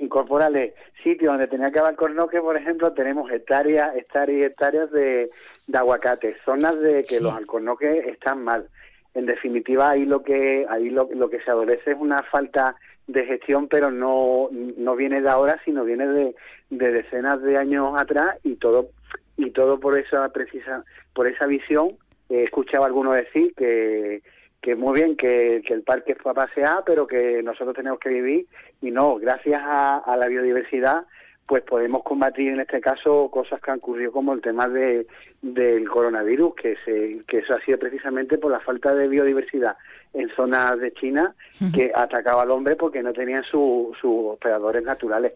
[0.00, 5.30] incorporarle sitios donde tenía que haber cornoque, por ejemplo, tenemos hectáreas, hectáreas y hectáreas de,
[5.66, 7.22] de aguacate, zonas de que sí.
[7.22, 8.66] los alcornoques están mal.
[9.14, 12.76] En definitiva, ahí lo que ahí lo, lo, que se adolece es una falta
[13.06, 16.34] de gestión, pero no no viene de ahora, sino viene de,
[16.70, 18.88] de decenas de años atrás y todo
[19.36, 20.82] y todo por esa precisa
[21.12, 21.98] por esa visión.
[22.30, 24.22] He escuchado a algunos decir que
[24.62, 28.10] que muy bien que, que el parque fue a pasear, pero que nosotros tenemos que
[28.10, 28.46] vivir
[28.80, 31.04] y no, gracias a, a, la biodiversidad,
[31.46, 35.08] pues podemos combatir en este caso cosas que han ocurrido como el tema de,
[35.42, 39.76] del coronavirus, que, se, que eso ha sido precisamente por la falta de biodiversidad
[40.14, 41.34] en zonas de China
[41.74, 45.32] que atacaba al hombre porque no tenían sus su hospedadores naturales.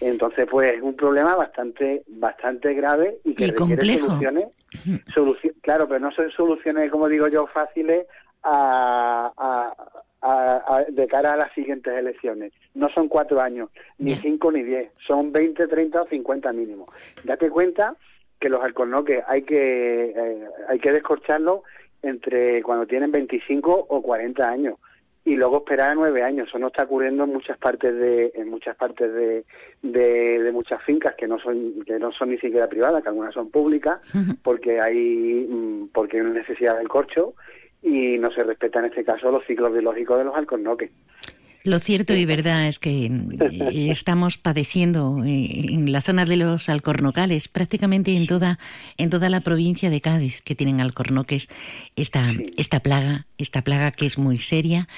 [0.00, 4.06] Entonces, pues es un problema bastante bastante grave y que y requiere complejo.
[4.06, 4.46] soluciones.
[5.14, 8.06] Soluci claro, pero no son soluciones, como digo yo, fáciles
[8.44, 9.74] a, a,
[10.22, 12.52] a, de cara a las siguientes elecciones.
[12.74, 16.86] No son cuatro años, ni cinco ni diez, son 20, 30 o 50 mínimo.
[17.24, 17.96] Date cuenta
[18.40, 21.62] que los alcornoques hay que, eh, hay que descorcharlos
[22.02, 24.78] entre cuando tienen 25 o 40 años
[25.24, 26.48] y luego esperar a nueve años.
[26.48, 29.44] Eso no está ocurriendo en muchas partes de en muchas partes de,
[29.82, 33.32] de, de, muchas fincas que no son que no son ni siquiera privadas, que algunas
[33.32, 34.00] son públicas,
[34.42, 37.34] porque hay mm, porque hay una necesidad del corcho
[37.84, 40.90] y no se respetan en este caso los ciclos biológicos de los alcornoques.
[41.64, 46.68] Lo cierto y verdad es que eh, estamos padeciendo eh, en la zona de los
[46.68, 48.58] alcornocales, prácticamente en toda,
[48.98, 51.48] en toda la provincia de Cádiz, que tienen alcornoques,
[51.96, 54.88] esta, esta plaga, esta plaga que es muy seria.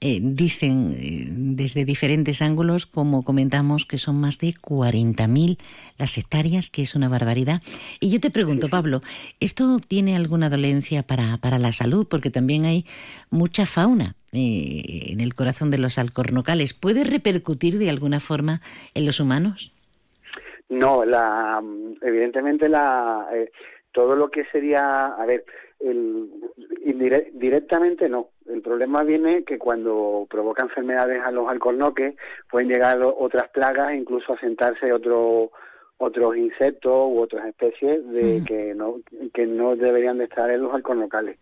[0.00, 5.58] Eh, dicen desde diferentes ángulos, como comentamos, que son más de 40.000
[5.96, 7.62] las hectáreas, que es una barbaridad.
[8.00, 9.00] Y yo te pregunto, Pablo,
[9.38, 12.04] ¿esto tiene alguna dolencia para, para la salud?
[12.10, 12.84] Porque también hay
[13.30, 18.60] mucha fauna eh, en el corazón de los alcornocales, ¿puede repercutir de alguna forma
[18.94, 19.72] en los humanos?
[20.68, 21.62] No, la,
[22.02, 23.50] evidentemente la, eh,
[23.92, 25.44] todo lo que sería, a ver,
[25.80, 26.28] el,
[27.32, 28.30] directamente no.
[28.46, 32.14] El problema viene que cuando provoca enfermedades a los alcornoques
[32.50, 35.50] pueden llegar otras plagas, incluso a sentarse otro,
[35.98, 39.00] otros insectos u otras especies de que no
[39.32, 41.38] que no deberían de estar en los alcornocales.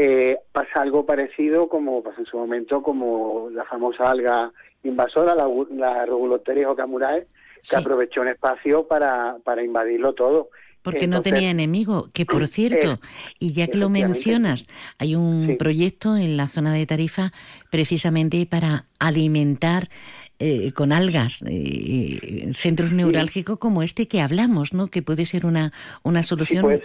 [0.00, 4.52] Eh, pasa algo parecido como pasa en su momento como la famosa alga
[4.84, 7.26] invasora, la, la Reguloteris ocamurae,
[7.68, 10.50] que aprovechó un espacio para, para invadirlo todo.
[10.82, 12.98] Porque no tenía enemigo, que por cierto, eh,
[13.40, 14.68] y ya que lo mencionas,
[14.98, 17.32] hay un proyecto en la zona de Tarifa
[17.68, 19.88] precisamente para alimentar
[20.38, 21.44] eh, con algas
[22.52, 24.86] centros neurálgicos como este que hablamos, ¿no?
[24.86, 25.72] Que puede ser una,
[26.04, 26.62] una solución.
[26.62, 26.82] Pues,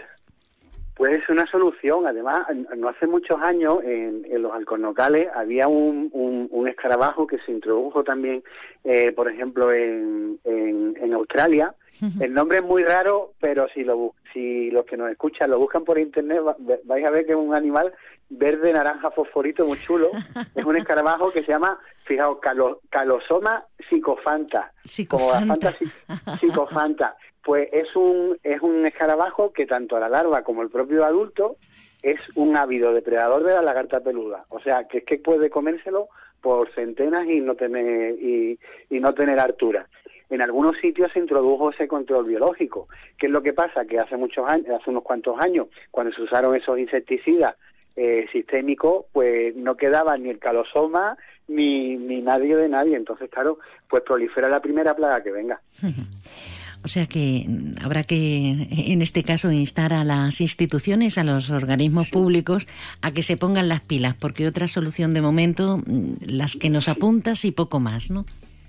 [0.96, 2.06] Puede ser una solución.
[2.06, 8.04] Además, no hace muchos años en, los alcornocales había un, un, escarabajo que se introdujo
[8.04, 8.44] también,
[8.84, 11.76] eh, por ejemplo, en, en, Australia.
[12.20, 15.84] El nombre es muy raro, pero si, lo, si los que nos escuchan lo buscan
[15.84, 16.42] por internet,
[16.86, 17.94] vais a ver que es un animal
[18.30, 20.10] verde, naranja, fosforito, muy chulo.
[20.56, 22.40] Es un escarabajo que se llama, fijaos,
[22.90, 24.72] Calosoma psicofanta.
[24.84, 25.76] Psicofanta.
[25.76, 27.16] Como psicofanta.
[27.44, 31.58] Pues es un, es un escarabajo que tanto la larva como el propio adulto
[32.04, 34.46] es un ávido depredador de la lagarta peluda.
[34.50, 36.10] O sea, que es que puede comérselo
[36.42, 39.88] por centenas y no tener, y, no tener altura.
[40.30, 42.88] En algunos sitios se introdujo ese control biológico.
[43.18, 43.86] ¿Qué es lo que pasa?
[43.86, 47.56] Que hace muchos años, hace unos cuantos años, cuando se usaron esos insecticidas
[47.96, 51.18] eh, sistémicos, pues no quedaba ni el calosoma
[51.48, 52.98] ni, ni nadie de nadie.
[52.98, 55.62] Entonces, claro, pues prolifera la primera plaga que venga.
[56.84, 57.46] O sea que
[57.82, 62.68] habrá que, en este caso, instar a las instituciones, a los organismos públicos,
[63.02, 66.90] a que se pongan las pilas, porque otra solución de momento, mm, las que nos
[66.90, 68.26] apuntas y poco más, ¿no?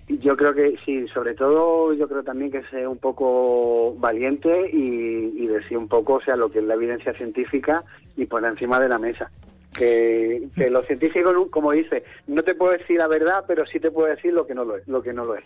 [0.08, 5.46] Yo creo que sí, sobre todo yo creo también que sea un poco valiente y,
[5.46, 7.84] decir un poco, o sea, lo que es la evidencia científica
[8.16, 9.30] y poner encima de la mesa.
[9.72, 13.90] Que, que los científicos, como dice, no te puedo decir la verdad, pero sí te
[13.90, 14.86] puedo decir lo que no lo es.
[14.86, 15.44] Lo que no lo es.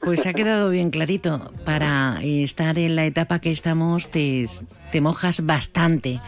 [0.00, 1.52] Pues ha quedado bien clarito.
[1.64, 4.46] Para estar en la etapa que estamos te,
[4.90, 6.20] te mojas bastante.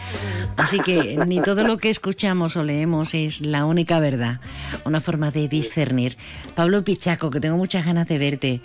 [0.56, 4.40] Así que ni todo lo que escuchamos o leemos es la única verdad.
[4.84, 6.16] Una forma de discernir.
[6.54, 8.60] Pablo Pichaco, que tengo muchas ganas de verte.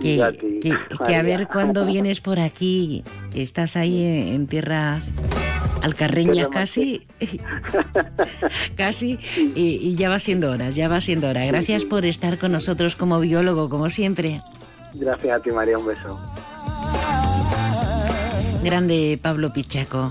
[0.00, 3.04] Que, a ver cuándo vienes por aquí.
[3.32, 5.02] Que estás ahí en tierra
[5.84, 7.06] Alcarreña casi,
[8.76, 9.18] casi,
[9.54, 11.44] y, ya va siendo hora, ya va siendo hora.
[11.44, 14.40] Gracias por estar con nosotros como biólogo, como siempre.
[14.94, 16.18] Gracias a ti, María, un beso.
[18.62, 20.10] Grande Pablo Pichaco.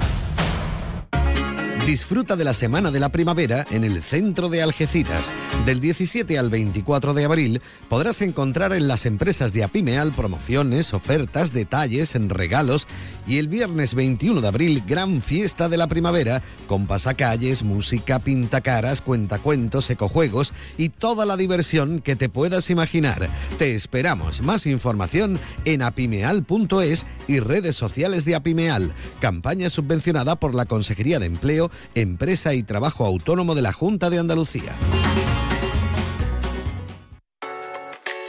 [1.85, 5.23] Disfruta de la Semana de la Primavera en el centro de Algeciras.
[5.65, 11.53] Del 17 al 24 de abril podrás encontrar en las empresas de Apimeal promociones, ofertas,
[11.53, 12.87] detalles, en regalos
[13.25, 19.01] y el viernes 21 de abril gran fiesta de la primavera con pasacalles, música, pintacaras,
[19.01, 23.27] cuentacuentos, ecojuegos y toda la diversión que te puedas imaginar.
[23.57, 24.41] Te esperamos.
[24.41, 28.93] Más información en apimeal.es y redes sociales de Apimeal.
[29.19, 34.19] Campaña subvencionada por la Consejería de Empleo Empresa y Trabajo Autónomo de la Junta de
[34.19, 34.75] Andalucía.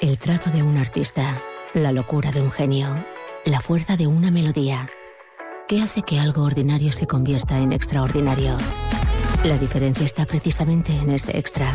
[0.01, 1.41] El trazo de un artista,
[1.75, 3.05] la locura de un genio,
[3.45, 4.89] la fuerza de una melodía.
[5.69, 8.59] ¿Qué hace que algo ordinario se convierta en extraordinario?
[9.45, 11.75] La diferencia está precisamente en ese extra.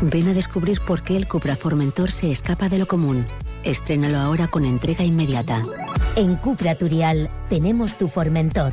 [0.00, 3.26] Ven a descubrir por qué el Cupra Formentor se escapa de lo común.
[3.64, 5.62] Estrénalo ahora con entrega inmediata.
[6.16, 8.72] En Cupra Turial tenemos tu Formentor,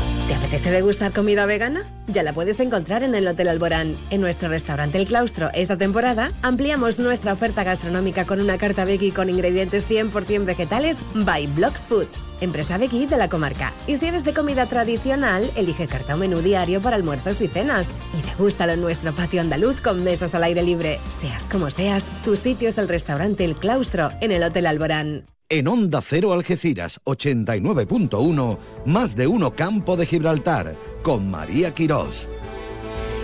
[0.31, 1.83] ¿Te apetece degustar comida vegana?
[2.07, 3.97] Ya la puedes encontrar en el Hotel Alborán.
[4.11, 9.11] En nuestro restaurante El Claustro, esta temporada, ampliamos nuestra oferta gastronómica con una carta veggie
[9.11, 13.73] con ingredientes 100% vegetales by Blocks Foods, empresa veggie de la comarca.
[13.87, 17.91] Y si eres de comida tradicional, elige carta o menú diario para almuerzos y cenas.
[18.17, 21.01] Y degústalo en nuestro patio andaluz con mesas al aire libre.
[21.09, 25.25] Seas como seas, tu sitio es el restaurante El Claustro en el Hotel Alborán.
[25.51, 32.29] En Onda Cero Algeciras 89.1, más de uno Campo de Gibraltar, con María Quirós.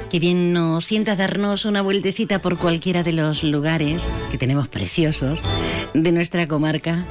[0.10, 5.42] Qué bien nos sienta darnos una vueltecita por cualquiera de los lugares que tenemos preciosos
[5.94, 7.06] de nuestra comarca.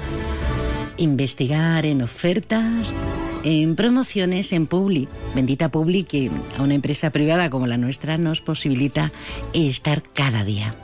[0.98, 2.86] Investigar en ofertas,
[3.42, 5.08] en promociones, en Publi.
[5.34, 9.12] Bendita Publi que a una empresa privada como la nuestra nos posibilita
[9.54, 10.74] estar cada día.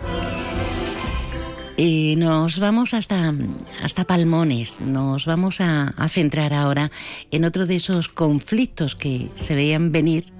[1.84, 3.34] Eh, nos vamos hasta,
[3.82, 6.92] hasta Palmones, nos vamos a, a, centrar ahora
[7.32, 10.32] en otro de esos conflictos que se veían venir,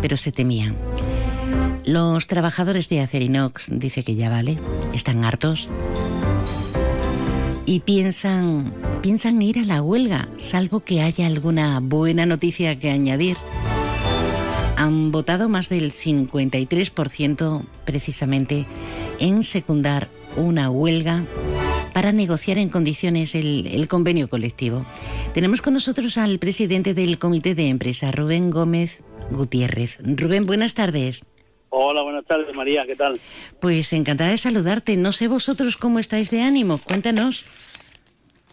[0.00, 0.74] pero se temían.
[1.84, 4.58] Los trabajadores de Acerinox dice que ya vale,
[4.92, 5.68] están hartos
[7.64, 13.36] y piensan, piensan ir a la huelga, salvo que haya alguna buena noticia que añadir.
[14.76, 18.66] Han votado más del 53% precisamente
[19.20, 21.24] en secundar una huelga
[21.92, 24.84] para negociar en condiciones el, el, convenio colectivo.
[25.34, 29.98] Tenemos con nosotros al presidente del comité de empresa, Rubén Gómez Gutiérrez.
[30.02, 31.24] Rubén, buenas tardes.
[31.68, 33.20] Hola, buenas tardes, María, ¿qué tal?
[33.60, 34.96] Pues encantada de saludarte.
[34.96, 37.46] No sé vosotros cómo estáis de ánimo, cuéntanos.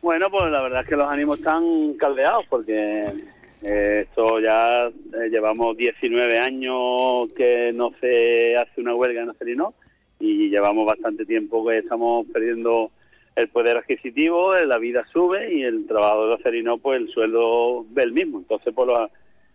[0.02, 3.14] Bueno, pues la verdad es que los ánimos están caldeados porque
[3.62, 9.74] eh, esto ya eh, llevamos 19 años que no se hace una huelga en Acerino
[10.20, 12.92] y llevamos bastante tiempo que estamos perdiendo
[13.36, 18.04] el poder adquisitivo, la vida sube y el trabajador de acerino, pues el sueldo ve
[18.04, 18.40] el mismo.
[18.40, 19.10] Entonces, pues los,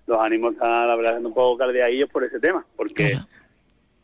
[0.07, 3.19] los ánimos están, la verdad, un poco caldeadillos por ese tema, porque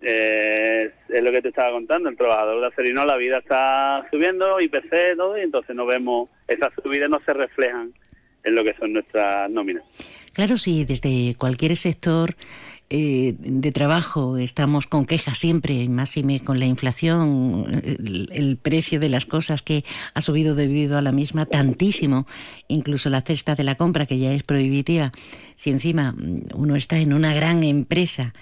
[0.02, 4.60] eh, es lo que te estaba contando, el trabajador de acerino, la vida está subiendo,
[4.60, 7.92] IPC, todo, y entonces no vemos, esas subidas no se reflejan
[8.44, 9.84] en lo que son nuestras nóminas.
[10.32, 12.34] Claro, sí, desde cualquier sector
[12.90, 18.56] eh, de trabajo estamos con quejas siempre, más y me con la inflación, el, el,
[18.56, 22.26] precio de las cosas que ha subido debido a la misma tantísimo,
[22.66, 25.12] incluso la cesta de la compra que ya es prohibitiva.
[25.54, 26.16] Si encima
[26.54, 28.34] uno está en una gran empresa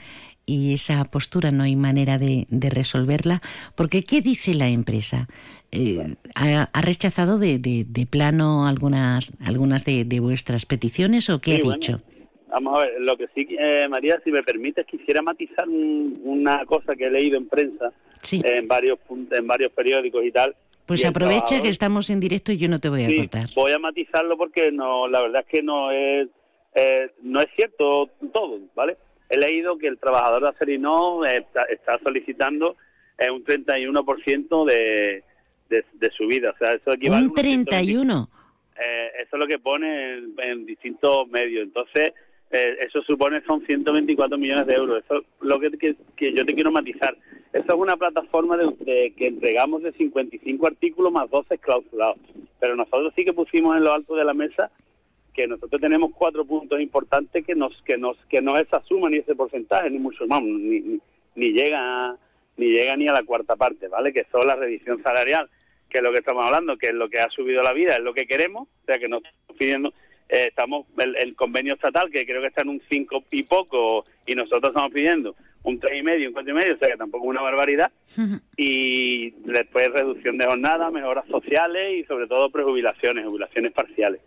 [0.48, 3.42] y esa postura no hay manera de, de resolverla,
[3.74, 5.28] porque ¿qué dice la empresa?
[5.72, 11.56] Eh, ha, ha, rechazado de, de, de, plano algunas, algunas de, vuestras peticiones o qué
[11.56, 11.92] sí, ha dicho?
[11.98, 12.07] Bueno.
[12.48, 16.64] Vamos a ver, lo que sí, eh, María, si me permites, quisiera matizar un, una
[16.64, 17.92] cosa que he leído en prensa,
[18.22, 18.40] sí.
[18.44, 18.98] en varios
[19.30, 20.56] en varios periódicos y tal.
[20.86, 23.48] Pues y aprovecha que estamos en directo y yo no te voy a sí, cortar.
[23.54, 26.28] Voy a matizarlo porque no, la verdad es que no es
[26.74, 28.96] eh, no es cierto todo, ¿vale?
[29.28, 32.76] He leído que el trabajador de Acerino está, está solicitando
[33.18, 35.22] eh, un 31% de,
[35.68, 38.30] de, de subida, o sea, eso equivale un 31.
[38.80, 41.64] Eh, eso es lo que pone en, en distintos medios.
[41.64, 42.12] Entonces,
[42.50, 45.04] eh, eso supone son 124 millones de euros.
[45.04, 45.96] Eso es lo que,
[46.32, 47.16] yo te quiero matizar.
[47.52, 52.18] Eso es una plataforma de, que entregamos de 55 artículos más 12 clausulados.
[52.58, 54.70] Pero nosotros sí que pusimos en lo alto de la mesa
[55.34, 59.08] que nosotros tenemos cuatro puntos importantes que nos que nos que no es esa suma
[59.08, 61.00] ni ese porcentaje ni mucho más ni, ni,
[61.36, 62.16] ni llega
[62.56, 64.12] ni llega ni a la cuarta parte, ¿vale?
[64.12, 65.48] Que son la revisión salarial,
[65.88, 68.02] que es lo que estamos hablando, que es lo que ha subido la vida, es
[68.02, 69.92] lo que queremos, o sea que no estamos pidiendo
[70.28, 74.04] eh, estamos el, el, convenio estatal que creo que está en un 5 y poco
[74.26, 76.96] y nosotros estamos pidiendo un tres y medio, un cuatro y medio, o sea que
[76.96, 77.92] tampoco es una barbaridad.
[78.56, 84.20] Y después reducción de jornada, mejoras sociales y sobre todo prejubilaciones, jubilaciones parciales.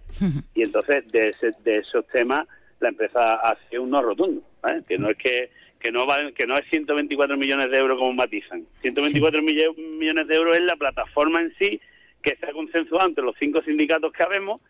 [0.53, 2.47] Y entonces de, ese, de esos temas
[2.79, 4.41] la empresa ha sido un no rotundo,
[4.87, 5.49] que no es que
[5.79, 9.45] que no va, que no es 124 millones de euros como matizan, 124 sí.
[9.81, 11.81] millones de euros es la plataforma en sí
[12.21, 14.61] que se ha consensuado entre los cinco sindicatos que habemos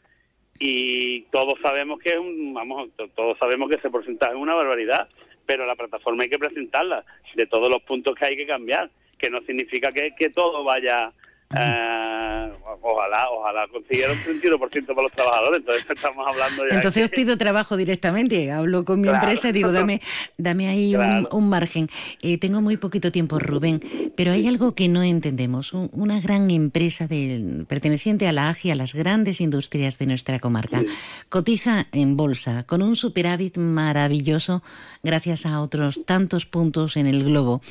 [0.64, 5.10] y todos sabemos que un, vamos todos sabemos que ese porcentaje es una barbaridad
[5.44, 9.32] pero la plataforma hay que presentarla de todos los puntos que hay que cambiar que
[9.32, 11.12] no significa que, que todo vaya
[11.56, 12.52] Eh,
[12.82, 16.76] ojalá, ojalá consiguiera un 31% para los trabajadores, entonces estamos hablando ya...
[16.76, 19.24] Entonces que- os pido trabajo directamente, hablo con mi Claro.
[19.24, 20.02] empresa y digo, dame,
[20.38, 21.30] dame ahí un- Claro.
[21.34, 21.90] un, margen.
[22.22, 23.82] Eh, tengo muy poquito tiempo, Rubén,
[24.16, 25.74] pero hay algo que no entendemos.
[25.74, 30.40] Un- una gran empresa de- perteneciente a la AGI, a las grandes industrias de nuestra
[30.40, 30.84] comarca,
[31.30, 34.64] cotiza en bolsa con un superávit maravilloso
[35.04, 37.62] gracias a otros tantos puntos en el globo.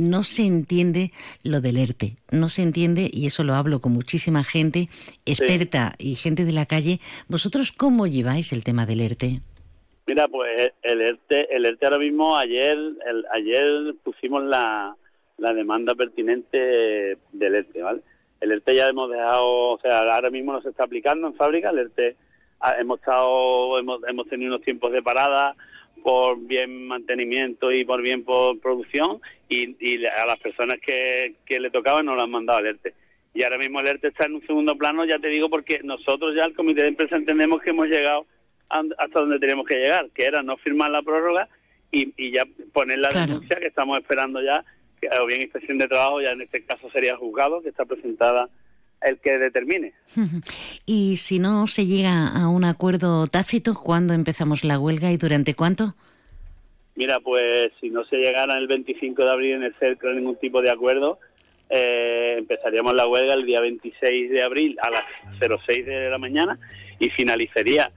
[0.00, 1.12] No se entiende
[1.42, 4.88] lo del ERTE, no se entiende, y eso lo hablo con muchísima gente
[5.26, 7.00] experta y gente de la calle.
[7.28, 9.40] ¿Vosotros cómo lleváis el tema del ERTE?
[10.06, 14.96] Mira, pues el ERTE, el ERTE ahora mismo, ayer el, ayer pusimos la,
[15.36, 18.00] la demanda pertinente del ERTE, ¿vale?
[18.40, 21.70] El ERTE ya hemos dejado, o sea, ahora mismo no se está aplicando en fábrica,
[21.70, 22.16] el ERTE
[22.60, 25.54] ah, hemos estado, hemos, hemos tenido unos tiempos de parada
[26.02, 31.60] por bien mantenimiento y por bien por producción y, y a las personas que, que
[31.60, 32.94] le tocaban no lo han mandado al ERTE.
[33.34, 36.34] Y ahora mismo el ERTE está en un segundo plano, ya te digo, porque nosotros
[36.34, 38.26] ya el comité de empresa entendemos que hemos llegado
[38.68, 41.48] hasta donde teníamos que llegar, que era no firmar la prórroga
[41.90, 43.26] y, y ya poner la Claro.
[43.26, 44.64] denuncia que estamos esperando ya,
[45.00, 48.48] que, o bien inspección de trabajo, ya en este caso sería juzgado, que está presentada
[49.02, 49.92] el que determine.
[50.86, 55.54] Y si no se llega a un acuerdo tácito, ¿cuándo empezamos la huelga y durante
[55.54, 55.94] cuánto?
[56.96, 60.60] Mira, pues si no se llegara el 25 de abril en el cerco ningún tipo
[60.60, 61.18] de acuerdo,
[61.70, 65.04] eh, empezaríamos la huelga el día 26 de abril a las
[65.38, 66.58] 06 de la mañana
[66.98, 67.88] y finalizaría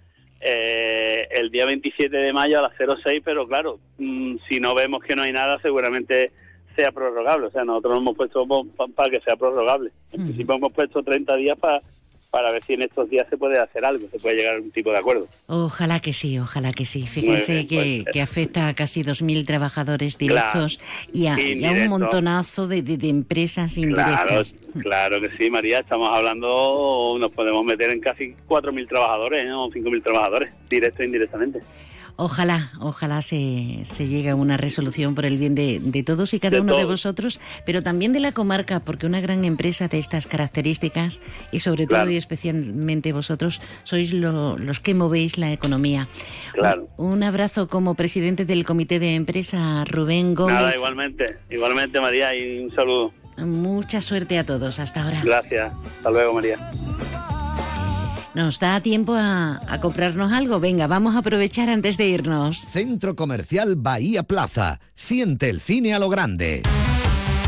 [0.41, 5.03] eh, el día 27 de mayo a las 06, pero claro, mm, si no vemos
[5.03, 6.31] que no hay nada, seguramente
[6.75, 7.47] sea prorrogable.
[7.47, 8.45] O sea, nosotros nos hemos puesto
[8.95, 9.91] para que sea prorrogable.
[10.11, 11.81] En principio hemos puesto 30 días para
[12.29, 14.71] para ver si en estos días se puede hacer algo, se puede llegar a un
[14.71, 15.27] tipo de acuerdo.
[15.47, 17.05] Ojalá que sí, ojalá que sí.
[17.05, 20.79] Fíjense bien, que, pues, que afecta a casi 2.000 trabajadores directos
[21.11, 24.55] y, a, y a un montonazo de, de- de empresas Claro, indirectas.
[24.79, 25.79] claro que sí, María.
[25.79, 29.65] Estamos hablando, nos podemos meter en casi 4.000 trabajadores ¿no?
[29.65, 31.59] o 5.000 trabajadores, directo e indirectamente.
[32.23, 36.39] Ojalá, ojalá se, se llegue a una resolución por el bien de, de todos y
[36.39, 39.97] cada De uno de vosotros, pero también de la comarca, porque una gran empresa de
[39.97, 41.19] estas características
[41.51, 46.07] y sobre todo y especialmente vosotros sois lo- los que movéis la economía.
[46.53, 46.87] Claro.
[46.97, 50.55] Un abrazo como presidente del comité de empresa, Rubén Gómez.
[50.57, 53.13] Nada, igualmente, igualmente, María, y un saludo.
[53.37, 54.77] Mucha suerte a todos.
[54.77, 55.21] Hasta ahora.
[55.23, 55.73] Gracias.
[55.97, 56.57] Hasta luego, María.
[58.33, 60.59] ¿Nos da tiempo a, comprarnos algo?
[60.59, 62.61] Venga, vamos a aprovechar antes de irnos.
[62.71, 64.79] Centro Comercial Bahía Plaza.
[64.95, 66.63] Siente el cine a lo grande.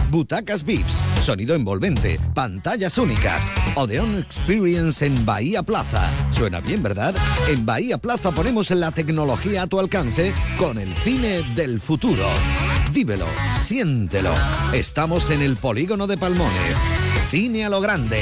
[0.09, 0.93] Butacas VIPs,
[1.23, 3.49] sonido envolvente, pantallas únicas.
[3.75, 6.07] Odeon Experience en Bahía Plaza.
[6.31, 7.15] Suena bien, ¿verdad?
[7.49, 12.27] En Bahía Plaza ponemos la tecnología a tu alcance con el cine del futuro.
[12.91, 13.25] Vívelo,
[13.59, 14.35] siéntelo.
[14.73, 16.77] Estamos en el polígono de Palmones.
[17.31, 18.21] Cine a lo grande.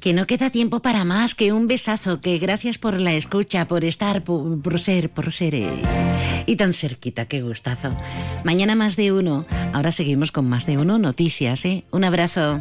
[0.00, 3.84] Que no queda tiempo para más que un besazo, que gracias por la escucha, por
[3.84, 5.54] estar, por, ser, por ser
[6.46, 7.94] y tan cerquita, qué gustazo.
[8.44, 11.84] Mañana más de uno, ahora seguimos con más de uno noticias, ¿eh?
[11.90, 12.58] Un abrazo.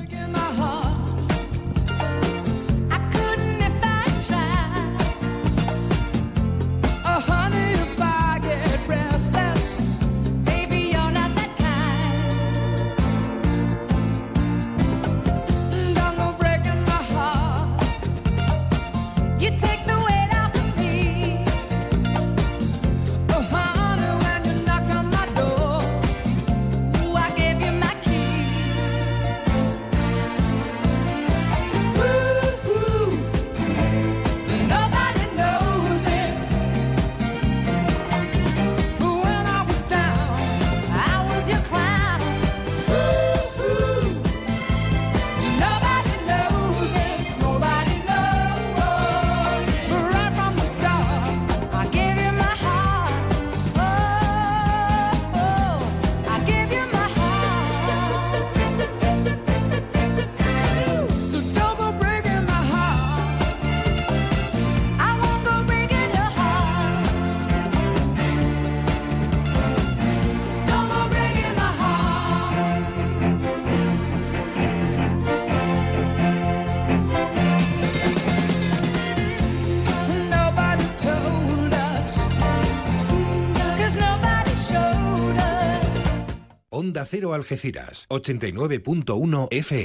[87.10, 89.78] Cero Algeciras, 89.1 FM.